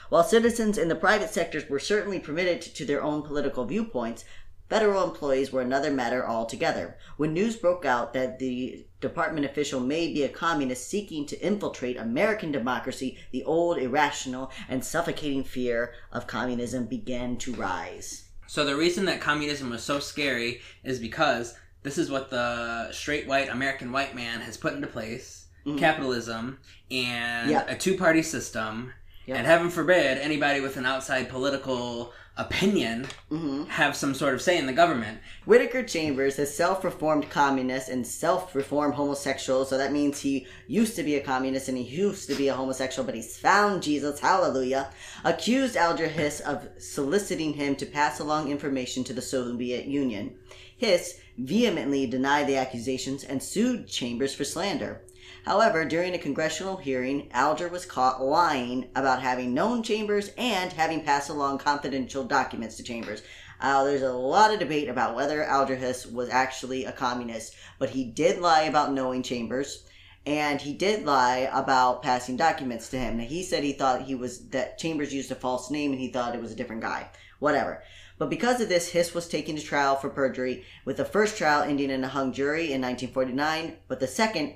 [0.08, 4.24] While citizens in the private sectors were certainly permitted to their own political viewpoints,
[4.68, 6.96] federal employees were another matter altogether.
[7.16, 11.96] When news broke out that the department official may be a communist seeking to infiltrate
[11.96, 18.23] American democracy, the old irrational and suffocating fear of communism began to rise.
[18.54, 23.26] So the reason that communism was so scary is because this is what the straight
[23.26, 25.76] white American white man has put into place: mm-hmm.
[25.76, 27.64] capitalism and Yeah.
[27.66, 28.92] a two-party system.
[29.26, 29.38] Yeah.
[29.38, 33.68] And heaven forbid anybody with an outside political opinion Mhm.
[33.68, 35.18] have some sort of say in the government.
[35.44, 41.14] Whittaker Chambers is self-reformed communist and self-reformed homosexual, so that means he used to be
[41.14, 44.90] a communist and he used to be a homosexual, but he's found Jesus, hallelujah,
[45.22, 50.34] accused Alger Hiss of soliciting him to pass along information to the Soviet Union.
[50.76, 55.02] Hiss vehemently denied the accusations and sued Chambers for slander.
[55.44, 61.04] However, during a congressional hearing, Alger was caught lying about having known Chambers and having
[61.04, 63.23] passed along confidential documents to Chambers.
[63.60, 67.90] Uh, there's a lot of debate about whether Alger Hiss was actually a communist, but
[67.90, 69.85] he did lie about knowing Chambers,
[70.25, 73.18] and he did lie about passing documents to him.
[73.18, 76.08] Now, he said he thought he was that Chambers used a false name and he
[76.08, 77.10] thought it was a different guy.
[77.38, 77.83] Whatever.
[78.16, 81.62] But because of this, Hiss was taken to trial for perjury, with the first trial
[81.62, 84.54] ending in a hung jury in 1949, but the second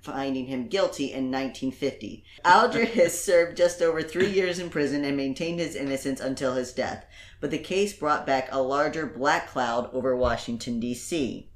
[0.00, 2.24] finding him guilty in 1950.
[2.44, 7.06] Aldrich served just over three years in prison and maintained his innocence until his death,
[7.40, 11.50] but the case brought back a larger black cloud over Washington, D.C.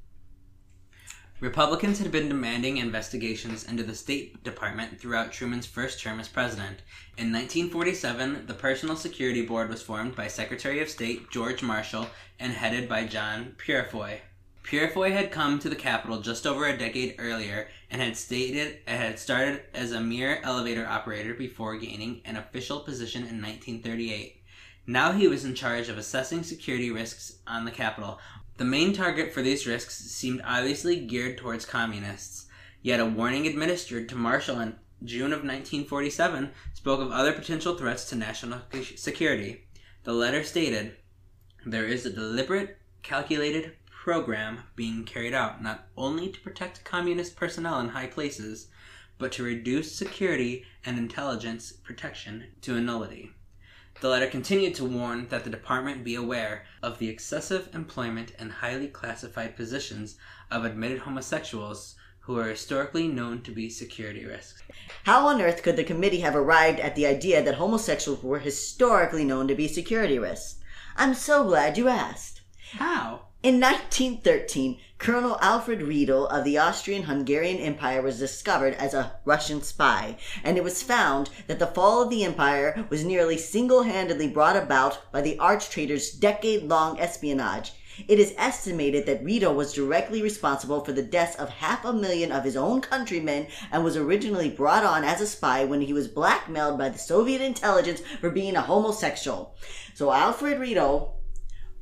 [1.41, 6.79] Republicans had been demanding investigations into the State Department throughout Truman's first term as president.
[7.19, 12.07] In 1947, the Personal Security Board was formed by Secretary of State George Marshall
[12.39, 14.21] and headed by John Peurifoy.
[14.63, 19.21] Peurifoy had come to the Capitol just over a decade earlier and had stated had
[19.21, 24.43] started as a mere elevator operator before gaining an official position in 1938.
[24.85, 28.19] Now he was in charge of assessing security risks on the Capitol.
[28.57, 32.47] The main target for these risks seemed obviously geared towards communists,
[32.83, 34.75] yet a warning administered to Marshall in
[35.05, 38.63] June of 1947 spoke of other potential threats to national
[38.97, 39.69] security.
[40.03, 40.97] The letter stated,
[41.65, 47.81] There is a deliberate, calculated program being carried out not only to protect communist personnel
[47.81, 48.69] in high places,
[49.17, 53.33] but to reduce security and intelligence protection to a nullity.
[54.03, 58.51] The letter continued to warn that the department be aware of the excessive employment in
[58.51, 60.19] highly classified positions
[60.51, 64.63] of admitted homosexuals who are historically known to be security risks.
[65.05, 69.25] How on earth could the committee have arrived at the idea that homosexuals were historically
[69.25, 70.57] known to be security risks?
[70.95, 72.43] I'm so glad you asked.
[72.73, 73.29] How?
[73.45, 80.17] In 1913, Colonel Alfred Redl of the Austrian-Hungarian Empire was discovered as a Russian spy,
[80.43, 85.13] and it was found that the fall of the empire was nearly single-handedly brought about
[85.13, 87.73] by the arch-traitor's decade-long espionage.
[88.09, 92.33] It is estimated that Redl was directly responsible for the deaths of half a million
[92.33, 96.09] of his own countrymen and was originally brought on as a spy when he was
[96.09, 99.55] blackmailed by the Soviet intelligence for being a homosexual.
[99.93, 101.11] So Alfred Redl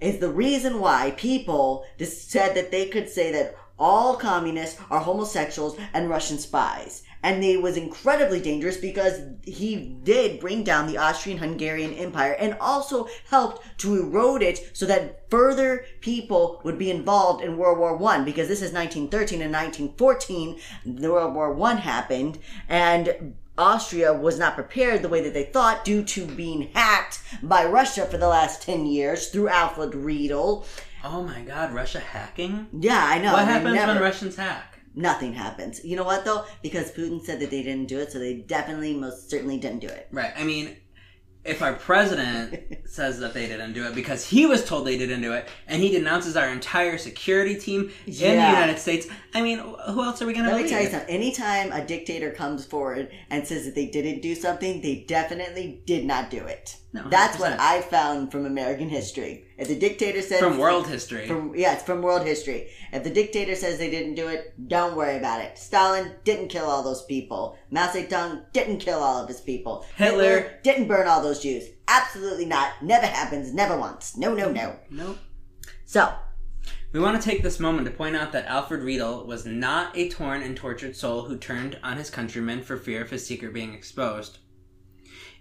[0.02, 5.76] is the reason why people said that they could say that all communists are homosexuals
[5.94, 7.02] and Russian spies.
[7.24, 13.08] And it was incredibly dangerous because he did bring down the Austrian-Hungarian Empire and also
[13.28, 18.24] helped to erode it so that further people would be involved in World War One.
[18.24, 22.38] Because this is 1913 and 1914, the World War One happened,
[22.68, 27.64] and Austria was not prepared the way that they thought due to being hacked by
[27.64, 30.64] Russia for the last 10 years through Alfred Redl.
[31.04, 32.68] Oh my god, Russia hacking?
[32.72, 33.32] Yeah, I know.
[33.32, 34.78] What happens never, when Russians hack?
[34.94, 35.84] Nothing happens.
[35.84, 36.44] You know what though?
[36.62, 39.88] Because Putin said that they didn't do it, so they definitely, most certainly didn't do
[39.88, 40.08] it.
[40.10, 40.32] Right.
[40.36, 40.76] I mean,
[41.44, 45.22] if our president says that they didn't do it because he was told they didn't
[45.22, 48.28] do it and he denounces our entire security team yeah.
[48.28, 50.82] in the United States, I mean, who else are we going to Let me tell
[50.82, 51.08] you something.
[51.08, 56.04] Anytime a dictator comes forward and says that they didn't do something, they definitely did
[56.04, 56.76] not do it.
[56.92, 59.46] No, That's what I found from American history.
[59.56, 62.68] If the dictator says from world history, from yeah, it's from world history.
[62.92, 65.56] If the dictator says they didn't do it, don't worry about it.
[65.56, 67.56] Stalin didn't kill all those people.
[67.70, 69.86] Mao Zedong didn't kill all of his people.
[69.96, 71.64] Hitler, Hitler didn't burn all those Jews.
[71.88, 72.82] Absolutely not.
[72.82, 73.54] Never happens.
[73.54, 74.16] Never once.
[74.18, 74.76] No, no, no.
[74.90, 75.18] Nope.
[75.86, 76.12] So,
[76.92, 80.10] we want to take this moment to point out that Alfred Redl was not a
[80.10, 83.72] torn and tortured soul who turned on his countrymen for fear of his secret being
[83.72, 84.38] exposed.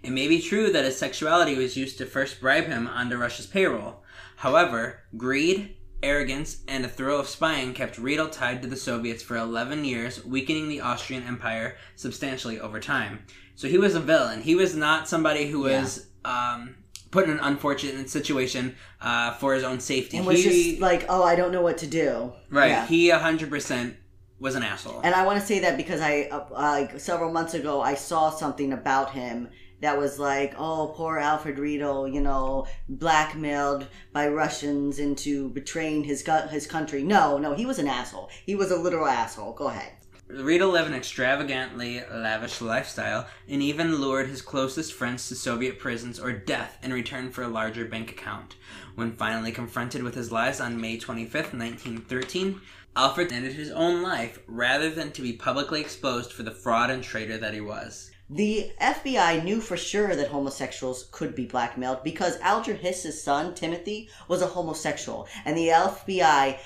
[0.02, 3.46] It may be true that his sexuality was used to first bribe him onto Russia's
[3.46, 4.02] payroll.
[4.36, 9.36] However, greed, arrogance, and a thrill of spying kept Redl tied to the Soviets for
[9.36, 13.24] 11 years, weakening the Austrian Empire substantially over time.
[13.54, 14.42] So he was a villain.
[14.42, 16.54] He was not somebody who was yeah.
[16.54, 16.76] um,
[17.12, 20.16] put in an unfortunate situation uh, for his own safety.
[20.16, 22.32] And was he, just like, oh, I don't know what to do.
[22.50, 22.70] Right.
[22.70, 22.86] Yeah.
[22.86, 23.94] He 100%
[24.40, 25.02] was an asshole.
[25.04, 28.30] And I want to say that because I, uh, uh, several months ago, I saw
[28.30, 29.48] something about him
[29.82, 36.24] that was like, oh, poor Alfred Redl, you know, blackmailed by Russians into betraying his
[36.50, 37.02] his country.
[37.02, 38.30] No, no, he was an asshole.
[38.46, 39.52] He was a literal asshole.
[39.54, 39.92] Go ahead.
[40.32, 46.18] Redl lived an extravagantly lavish lifestyle and even lured his closest friends to Soviet prisons
[46.18, 48.56] or death in return for a larger bank account.
[48.94, 52.62] When finally confronted with his lies on May 25, 1913,
[52.96, 57.04] Alfred ended his own life rather than to be publicly exposed for the fraud and
[57.04, 58.10] traitor that he was.
[58.30, 64.08] The FBI knew for sure that homosexuals could be blackmailed because Alger Hiss's son, Timothy,
[64.28, 66.58] was a homosexual, and the FBI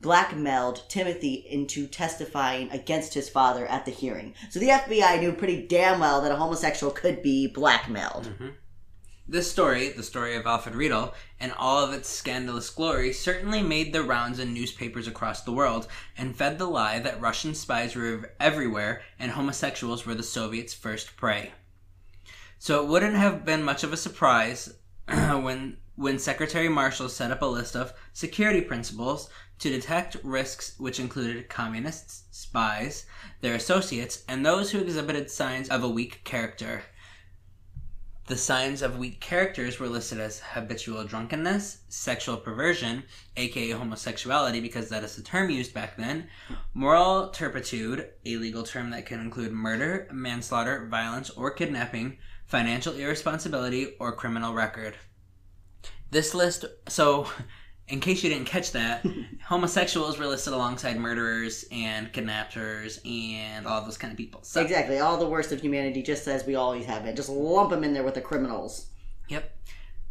[0.00, 4.34] blackmailed Timothy into testifying against his father at the hearing.
[4.50, 8.26] So the FBI knew pretty damn well that a homosexual could be blackmailed.
[8.26, 8.48] Mm-hmm.
[9.28, 13.92] This story, the story of Alfred Redl, and all of its scandalous glory, certainly made
[13.92, 15.86] the rounds in newspapers across the world
[16.18, 21.16] and fed the lie that Russian spies were everywhere and homosexuals were the Soviets' first
[21.16, 21.52] prey.
[22.58, 24.74] So it wouldn't have been much of a surprise
[25.06, 29.28] when when Secretary Marshall set up a list of security principles
[29.60, 33.06] to detect risks which included communists, spies,
[33.42, 36.82] their associates, and those who exhibited signs of a weak character.
[38.26, 43.02] The signs of weak characters were listed as habitual drunkenness, sexual perversion,
[43.36, 46.28] aka homosexuality, because that is the term used back then,
[46.72, 53.96] moral turpitude, a legal term that can include murder, manslaughter, violence, or kidnapping, financial irresponsibility,
[53.98, 54.96] or criminal record.
[56.10, 57.26] This list, so
[57.90, 59.04] in case you didn't catch that,
[59.44, 64.40] homosexuals were listed alongside murderers and kidnappers and all those kind of people.
[64.42, 67.16] So, Exactly, all the worst of humanity, just as we always have it.
[67.16, 68.86] Just lump them in there with the criminals.
[69.28, 69.56] Yep.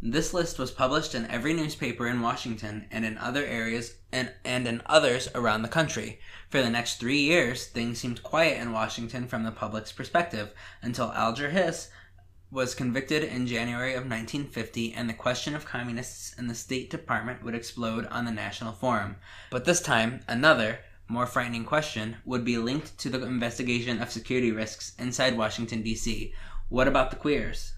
[0.02, 4.66] This list was published in every newspaper in Washington and in other areas and, and
[4.66, 6.20] in others around the country.
[6.48, 11.12] For the next three years, things seemed quiet in Washington from the public's perspective until
[11.12, 11.90] Alger Hiss
[12.52, 17.44] was convicted in January of 1950 and the question of communists in the State Department
[17.44, 19.16] would explode on the National Forum.
[19.50, 24.50] But this time, another, more frightening question would be linked to the investigation of security
[24.50, 26.34] risks inside Washington, D.C.
[26.68, 27.74] What about the queers?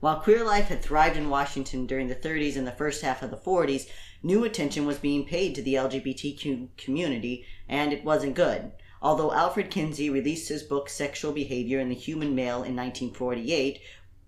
[0.00, 3.30] While queer life had thrived in Washington during the 30s and the first half of
[3.30, 3.86] the 40s,
[4.22, 8.72] new attention was being paid to the LGBTQ community, and it wasn't good.
[9.02, 13.80] Although Alfred Kinsey released his book Sexual Behavior in the Human Male in 1948,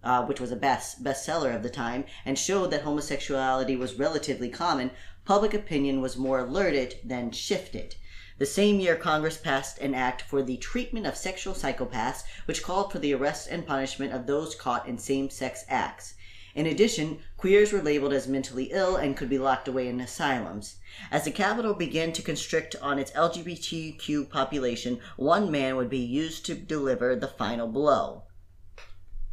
[0.03, 4.49] uh, which was a best bestseller of the time, and showed that homosexuality was relatively
[4.49, 4.91] common,
[5.27, 7.97] public opinion was more alerted than shifted.
[8.39, 12.91] The same year, Congress passed an act for the treatment of sexual psychopaths, which called
[12.91, 16.15] for the arrest and punishment of those caught in same sex acts.
[16.55, 20.77] In addition, queers were labeled as mentally ill and could be locked away in asylums.
[21.11, 26.45] As the capital began to constrict on its LGBTQ population, one man would be used
[26.47, 28.25] to deliver the final blow.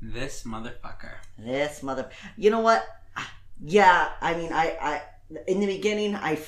[0.02, 1.16] This motherfucker.
[1.38, 2.10] This mother.
[2.38, 2.88] You know what?
[3.62, 5.02] Yeah, I mean, I, I,
[5.48, 6.40] in the beginning, I,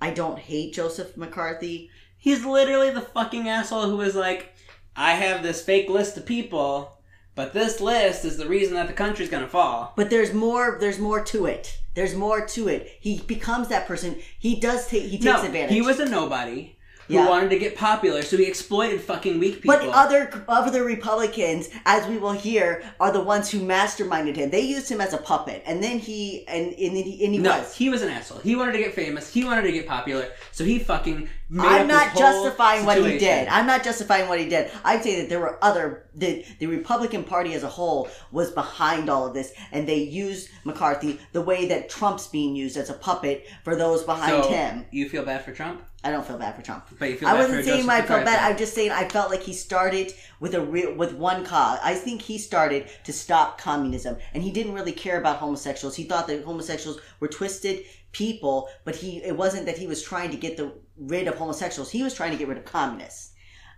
[0.00, 1.90] I don't hate Joseph McCarthy.
[2.18, 4.52] He's literally the fucking asshole who was like,
[4.94, 6.95] I have this fake list of people,
[7.36, 9.92] but this list is the reason that the country's gonna fall.
[9.94, 10.78] But there's more.
[10.80, 11.78] There's more to it.
[11.94, 12.96] There's more to it.
[12.98, 14.16] He becomes that person.
[14.38, 15.04] He does take.
[15.04, 15.70] He takes No, advantage.
[15.72, 16.72] he was a nobody
[17.08, 17.28] who Yeah.
[17.28, 19.76] wanted to get popular, so he exploited fucking weak people.
[19.76, 24.50] But other other Republicans, as we will hear, are the ones who masterminded him.
[24.50, 27.58] They used him as a puppet, and then he and and, he, and he no,
[27.58, 27.74] was.
[27.76, 28.38] he was an asshole.
[28.40, 29.32] He wanted to get famous.
[29.32, 31.28] He wanted to get popular, so he fucking
[31.58, 33.48] I'm not justifying what he did.
[33.48, 34.70] I'm not justifying what he did.
[34.84, 39.08] I'd say that there were other the the Republican Party as a whole was behind
[39.08, 42.94] all of this, and they used McCarthy the way that Trump's being used as a
[42.94, 44.86] puppet for those behind so, him.
[44.90, 46.86] You feel bad for Trump, I don't feel bad for Trump.
[47.00, 48.38] but you feel I bad wasn't saying I felt bad.
[48.40, 51.80] I'm just saying I felt like he started with a real with one cause.
[51.82, 55.96] I think he started to stop communism, and he didn't really care about homosexuals.
[55.96, 60.30] He thought that homosexuals were twisted people, but he it wasn't that he was trying
[60.30, 61.90] to get the rid of homosexuals.
[61.90, 63.32] He was trying to get rid of communists,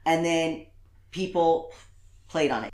[0.06, 0.66] and then
[1.10, 1.72] people
[2.28, 2.72] played on it.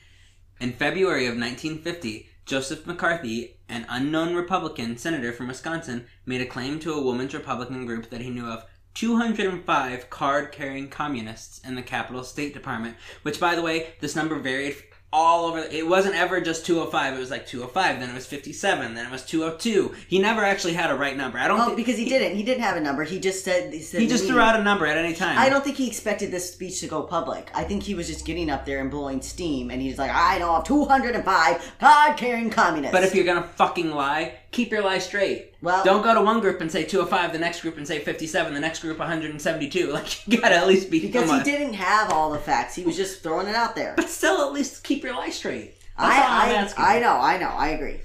[0.60, 6.78] In February of 1950, Joseph McCarthy, an unknown Republican senator from Wisconsin, made a claim
[6.80, 8.64] to a women's Republican group that he knew of
[8.94, 14.38] 205 card carrying communists in the Capitol State Department, which, by the way, this number
[14.38, 14.76] varied
[15.14, 15.60] all over.
[15.60, 19.12] It wasn't ever just 205, it was like 205, then it was 57, then it
[19.12, 19.94] was 202.
[20.08, 21.38] He never actually had a right number.
[21.38, 22.36] I don't Oh, because he didn't.
[22.36, 23.04] He didn't have a number.
[23.04, 25.38] He just said he said he just threw out a number at any time.
[25.38, 27.50] I don't think he expected this speech to go public.
[27.54, 30.38] I think he was just getting up there and blowing steam, and he's like, "I
[30.38, 35.54] know of 205 God-carrying communists." But if you're gonna fucking lie, keep your lie straight.
[35.60, 38.54] Well- don't go to one group and say 205, the next group and say 57,
[38.54, 39.92] the next group 172.
[39.94, 42.96] Like you gotta at least be because he didn't have all the facts, he was
[42.96, 43.94] just throwing it out there.
[43.96, 45.74] But still, at least keep your lie straight.
[45.98, 48.00] That's I'm I, I know, I know, I agree.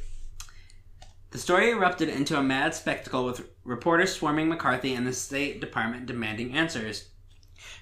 [1.32, 6.06] The story erupted into a mad spectacle with reporters swarming McCarthy and the State Department
[6.06, 7.10] demanding answers.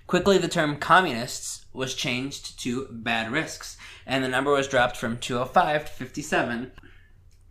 [0.06, 5.18] Quickly, the term communists was changed to bad risks, and the number was dropped from
[5.18, 6.72] 205 to 57.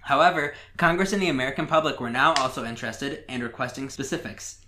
[0.07, 4.65] However, Congress and the American public were now also interested and requesting specifics.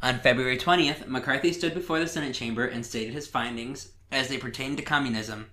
[0.00, 4.38] On February 20th, McCarthy stood before the Senate chamber and stated his findings as they
[4.38, 5.50] pertained to communism.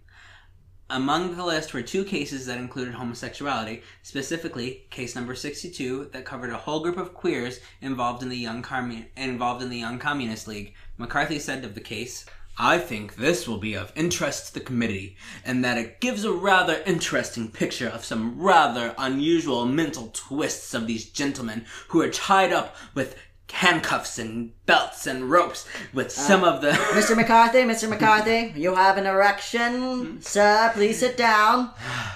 [0.89, 6.51] Among the list were two cases that included homosexuality, specifically case number 62 that covered
[6.51, 10.47] a whole group of queers involved in the Young Commun- involved in the Young Communist
[10.47, 10.75] League.
[10.97, 12.25] McCarthy said of the case,
[12.57, 16.31] I think this will be of interest to the committee, and that it gives a
[16.31, 22.53] rather interesting picture of some rather unusual mental twists of these gentlemen who are tied
[22.53, 23.17] up with
[23.51, 27.15] handcuffs and belts and ropes with uh, some of the Mr.
[27.15, 27.87] McCarthy, Mr.
[27.89, 30.05] McCarthy, you have an erection.
[30.05, 30.19] Hmm?
[30.19, 31.71] Sir, please sit down.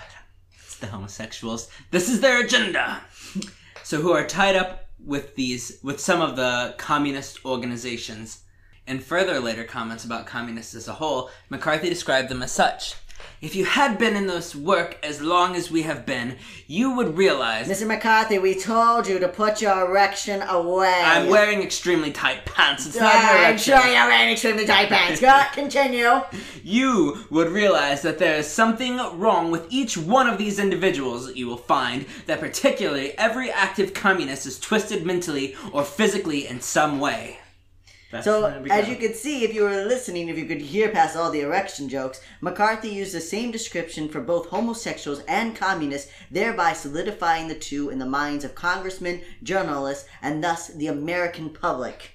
[0.64, 1.70] it's the homosexuals.
[1.92, 3.02] This is their agenda.
[3.84, 8.44] So who are tied up with these with some of the communist organizations.
[8.88, 12.96] In further later comments about communists as a whole, McCarthy described them as such.
[13.42, 17.18] If you had been in this work as long as we have been, you would
[17.18, 17.86] realize Mr.
[17.86, 21.02] McCarthy, we told you to put your erection away.
[21.04, 22.88] I'm wearing extremely tight pants.
[22.88, 23.74] It's not an erection.
[23.74, 23.82] I'm erection.
[23.82, 25.20] sure you're wearing extremely tight pants.
[25.20, 26.22] Go, continue.
[26.64, 31.36] You would realize that there is something wrong with each one of these individuals.
[31.36, 37.00] You will find that particularly every active communist is twisted mentally or physically in some
[37.00, 37.40] way.
[38.12, 41.18] That's So, as you could see, if you were listening, if you could hear past
[41.18, 46.72] all the erection jokes, McCarthy used the same description for both homosexuals and communists, thereby
[46.72, 52.12] solidifying the two in the minds of congressmen, journalists, and thus the American public.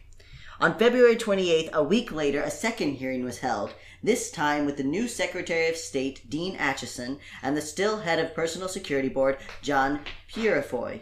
[0.60, 4.84] On February 28th, a week later, a second hearing was held, this time with the
[4.84, 10.00] new Secretary of State, Dean Acheson, and the still head of Personal Security Board, John
[10.32, 11.00] Peurifoy.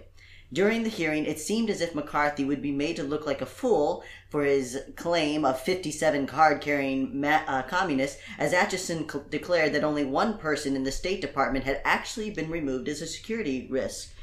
[0.52, 3.46] During the hearing, it seemed as if McCarthy would be made to look like a
[3.46, 9.72] fool for his claim of 57 card carrying ma- uh, communists, as Acheson cl- declared
[9.74, 13.66] that only one person in the State Department had actually been removed as a security
[13.68, 14.14] risk.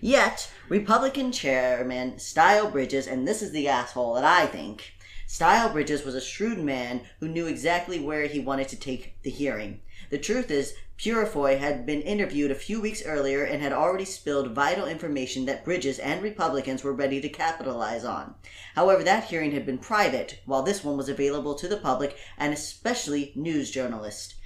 [0.00, 4.92] Yet, Republican Chairman Styles Bridges, and this is the asshole that I think,
[5.28, 9.30] Styles Bridges was a shrewd man who knew exactly where he wanted to take the
[9.30, 9.80] hearing.
[10.08, 14.52] The truth is, Peurifoy had been interviewed a few weeks earlier and had already spilled
[14.52, 18.36] vital information that Bridges and Republicans were ready to capitalize on.
[18.76, 22.54] However, that hearing had been private, while this one was available to the public and
[22.54, 24.36] especially news journalists.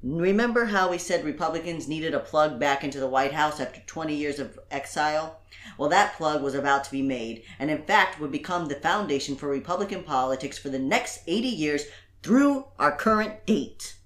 [0.00, 4.14] Remember how we said Republicans needed a plug back into the White House after 20
[4.14, 5.40] years of exile?
[5.76, 9.34] Well, that plug was about to be made, and in fact would become the foundation
[9.34, 11.84] for Republican politics for the next 80 years
[12.22, 13.96] through our current date.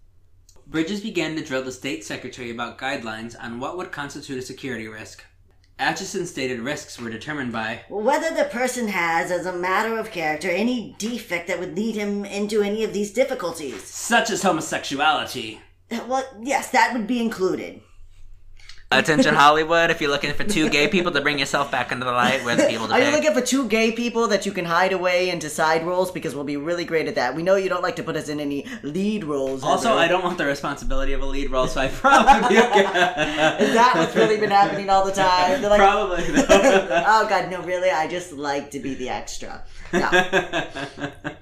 [0.67, 4.89] Bridges began to drill the state secretary about guidelines on what would constitute a security
[4.89, 5.23] risk.
[5.79, 10.49] Acheson stated risks were determined by Whether the person has, as a matter of character,
[10.49, 13.83] any defect that would lead him into any of these difficulties.
[13.85, 15.61] such as homosexuality.
[16.07, 17.81] Well, yes, that would be included.
[18.91, 22.13] Attention Hollywood, if you're looking for two gay people to bring yourself back into the
[22.13, 23.15] light, we're the people to Are you pick.
[23.15, 26.11] looking for two gay people that you can hide away into side roles?
[26.11, 27.35] Because we'll be really great at that.
[27.35, 29.63] We know you don't like to put us in any lead roles.
[29.63, 30.01] Also, Heather.
[30.01, 34.15] I don't want the responsibility of a lead role, so I probably Is that what's
[34.15, 35.63] really been happening all the time?
[35.63, 36.45] They're like, Probably though.
[37.07, 37.91] oh god, no, really?
[37.91, 39.65] I just like to be the extra.
[39.93, 41.33] No.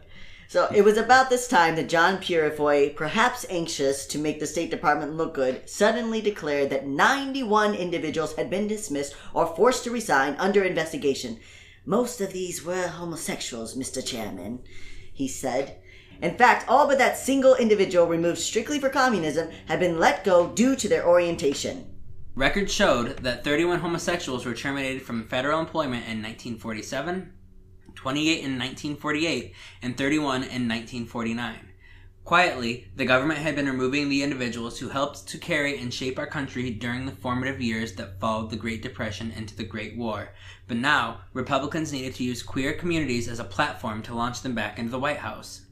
[0.51, 4.69] So it was about this time that John Peurifoy, perhaps anxious to make the State
[4.69, 10.35] Department look good, suddenly declared that 91 individuals had been dismissed or forced to resign
[10.41, 11.39] under investigation.
[11.87, 14.05] Most of these were homosexuals, Mr.
[14.05, 14.65] Chairman,
[15.13, 15.79] he said.
[16.21, 20.49] In fact, all but that single individual removed strictly for communism had been let go
[20.49, 21.95] due to their orientation.
[22.35, 27.35] Records showed that 31 homosexuals were terminated from federal employment in 1947,
[28.01, 31.69] 28 in 1948, and 31 in 1949.
[32.25, 36.27] Quietly, the government had been removing the individuals who helped to carry and shape our
[36.27, 40.31] country during the formative years that followed the Great Depression into the Great War.
[40.67, 44.79] But now, Republicans needed to use queer communities as a platform to launch them back
[44.79, 45.67] into the White House.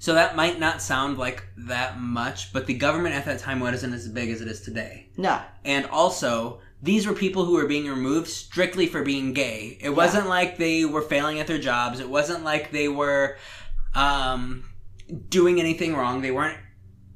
[0.00, 3.94] So that might not sound like that much, but the government at that time wasn't
[3.94, 5.10] as big as it is today.
[5.16, 5.40] No.
[5.64, 9.78] And also, these were people who were being removed strictly for being gay.
[9.80, 12.00] It wasn't like they were failing at their jobs.
[12.00, 13.36] It wasn't like they were
[13.94, 14.64] um,
[15.28, 16.22] doing anything wrong.
[16.22, 16.58] They weren't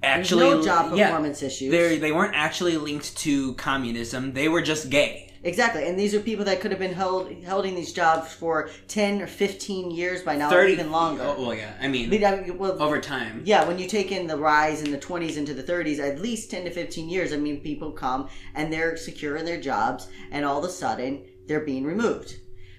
[0.00, 1.72] There's actually no job yeah, performance issues.
[1.72, 4.34] They they weren't actually linked to communism.
[4.34, 5.25] They were just gay.
[5.42, 9.22] Exactly, and these are people that could have been held holding these jobs for ten
[9.22, 11.22] or fifteen years by now, or Thirty even longer.
[11.22, 11.74] Oh, well, yeah.
[11.80, 13.42] I mean, I mean, well, over time.
[13.44, 16.50] yeah, when you take in the rise in the twenties into the thirties, at least
[16.50, 17.32] ten to fifteen years.
[17.32, 21.24] I mean, people come and they're secure in their jobs, and all of a sudden
[21.46, 22.36] they're being removed.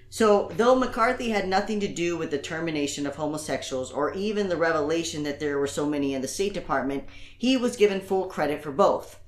[0.09, 4.55] So, though McCarthy had nothing to do with the termination of homosexuals or even the
[4.55, 7.03] revelation that there were so many in the State Department,
[7.37, 9.19] he was given full credit for both.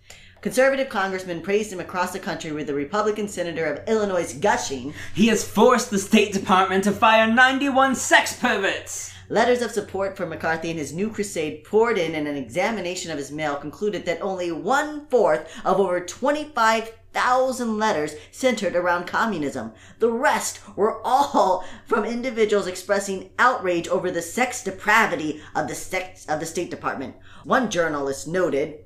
[0.41, 4.93] Conservative congressmen praised him across the country with the Republican senator of Illinois gushing.
[5.13, 9.13] He has forced the State Department to fire 91 sex perverts.
[9.27, 13.17] Letters of support for McCarthy and his new crusade poured in, and an examination of
[13.17, 19.73] his mail concluded that only one fourth of over 25,000 letters centered around communism.
[19.99, 26.25] The rest were all from individuals expressing outrage over the sex depravity of the, sex,
[26.27, 27.17] of the State Department.
[27.43, 28.85] One journalist noted,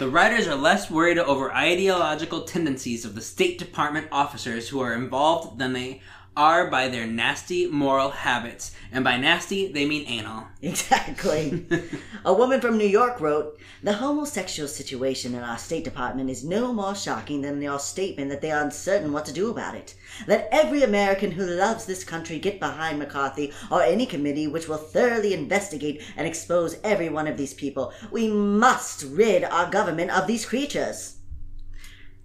[0.00, 4.94] The writers are less worried over ideological tendencies of the State Department officers who are
[4.94, 6.00] involved than they
[6.36, 8.74] are by their nasty moral habits.
[8.92, 10.46] And by nasty, they mean anal.
[10.62, 11.66] Exactly.
[12.24, 16.72] a woman from New York wrote, The homosexual situation in our State Department is no
[16.72, 19.94] more shocking than your statement that they are uncertain what to do about it.
[20.26, 24.76] Let every American who loves this country get behind McCarthy or any committee which will
[24.76, 27.94] thoroughly investigate and expose every one of these people.
[28.10, 31.19] We must rid our government of these creatures.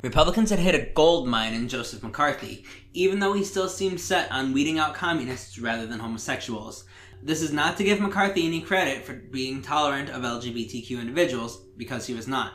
[0.05, 4.31] Republicans had hit a gold mine in Joseph McCarthy, even though he still seemed set
[4.31, 6.85] on weeding out communists rather than homosexuals.
[7.23, 12.05] This is not to give McCarthy any credit for being tolerant of LGBTQ individuals, because
[12.05, 12.53] he was not.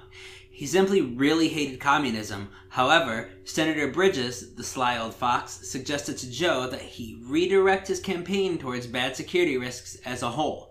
[0.49, 2.51] He simply really hated communism.
[2.69, 8.59] However, Senator Bridges, the sly old fox, suggested to Joe that he redirect his campaign
[8.59, 10.70] towards bad security risks as a whole.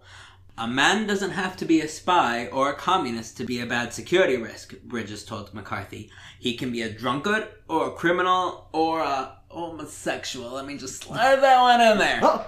[0.61, 3.93] A man doesn't have to be a spy or a communist to be a bad
[3.93, 6.11] security risk, Bridges told McCarthy.
[6.37, 10.51] He can be a drunkard or a criminal or a homosexual.
[10.51, 12.19] Let me just slide that one in there.
[12.21, 12.45] Oh,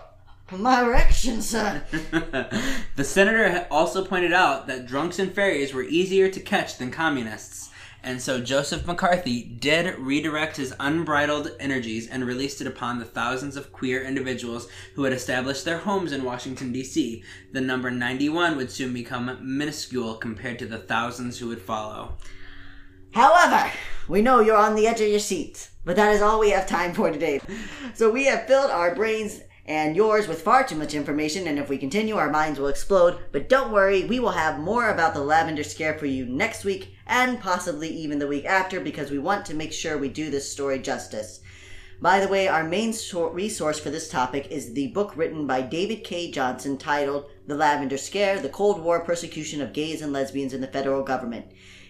[0.52, 1.84] my erection, sir.
[2.98, 7.71] the senator also pointed out that drunks and fairies were easier to catch than communists.
[8.04, 13.56] And so Joseph McCarthy did redirect his unbridled energies and released it upon the thousands
[13.56, 17.24] of queer individuals who had established their homes in Washington, D.C.
[17.52, 22.18] The number 91 would soon become minuscule compared to the thousands who would follow.
[23.14, 23.72] However,
[24.08, 26.66] we know you're on the edge of your seat, but that is all we have
[26.66, 27.40] time for today.
[27.94, 31.70] So we have filled our brains and yours with far too much information, and if
[31.70, 33.20] we continue, our minds will explode.
[33.32, 36.96] But don't worry, we will have more about the lavender scare for you next week
[37.06, 40.52] and possibly even the week after because we want to make sure we do this
[40.52, 41.42] story justice.
[42.02, 42.96] By the way, our main
[43.32, 46.32] resource for this topic is the book written by David K.
[46.32, 50.68] Johnson titled The Lavender Scare The Cold War Persecution of Gays and Lesbians in the
[50.68, 51.46] Federal Government.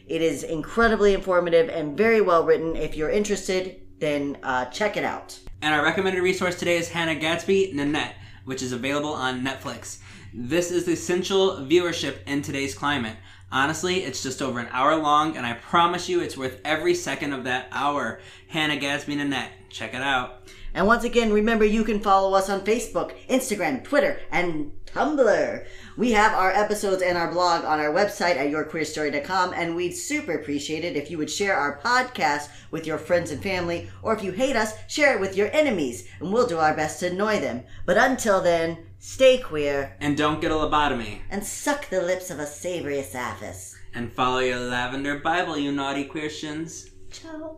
[0.08, 2.76] It is incredibly informative and very well written.
[2.76, 5.40] If you're interested, then uh, check it out.
[5.62, 10.00] And our recommended resource today is Hannah Gadsby Nanette, which is available on Netflix.
[10.34, 13.16] This is essential viewership in today's climate.
[13.52, 17.34] Honestly, it's just over an hour long, and I promise you it's worth every second
[17.34, 18.20] of that hour.
[18.48, 19.52] Hannah Gadsby Nanette.
[19.70, 20.50] Check it out.
[20.74, 25.66] And once again, remember you can follow us on Facebook, Instagram, Twitter, and Tumblr.
[25.98, 30.34] We have our episodes and our blog on our website at yourqueerstory.com, and we'd super
[30.34, 34.24] appreciate it if you would share our podcast with your friends and family, or if
[34.24, 37.40] you hate us, share it with your enemies, and we'll do our best to annoy
[37.40, 37.64] them.
[37.86, 39.96] But until then, stay queer.
[40.00, 41.20] And don't get a lobotomy.
[41.30, 43.56] And suck the lips of a savory sapphic.
[43.94, 46.90] And follow your lavender Bible, you naughty queershins.
[47.12, 47.58] Ciao.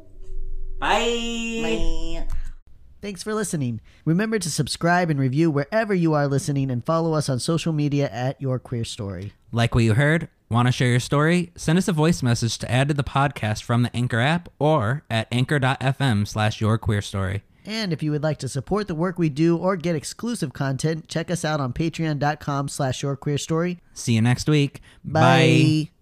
[0.80, 2.26] Bye.
[2.26, 2.28] Bye.
[3.04, 3.82] Thanks for listening.
[4.06, 8.10] Remember to subscribe and review wherever you are listening and follow us on social media
[8.10, 9.34] at Your Queer Story.
[9.52, 10.30] Like what you heard?
[10.50, 11.52] Want to share your story?
[11.58, 15.04] Send us a voice message to add to the podcast from the Anchor app or
[15.10, 17.44] at anchor.fm slash your queer story.
[17.66, 21.10] And if you would like to support the work we do or get exclusive content,
[21.10, 23.82] check us out on patreon.com slash your queer story.
[23.94, 24.80] See you next week.
[25.04, 25.90] Bye.
[25.90, 25.93] Bye.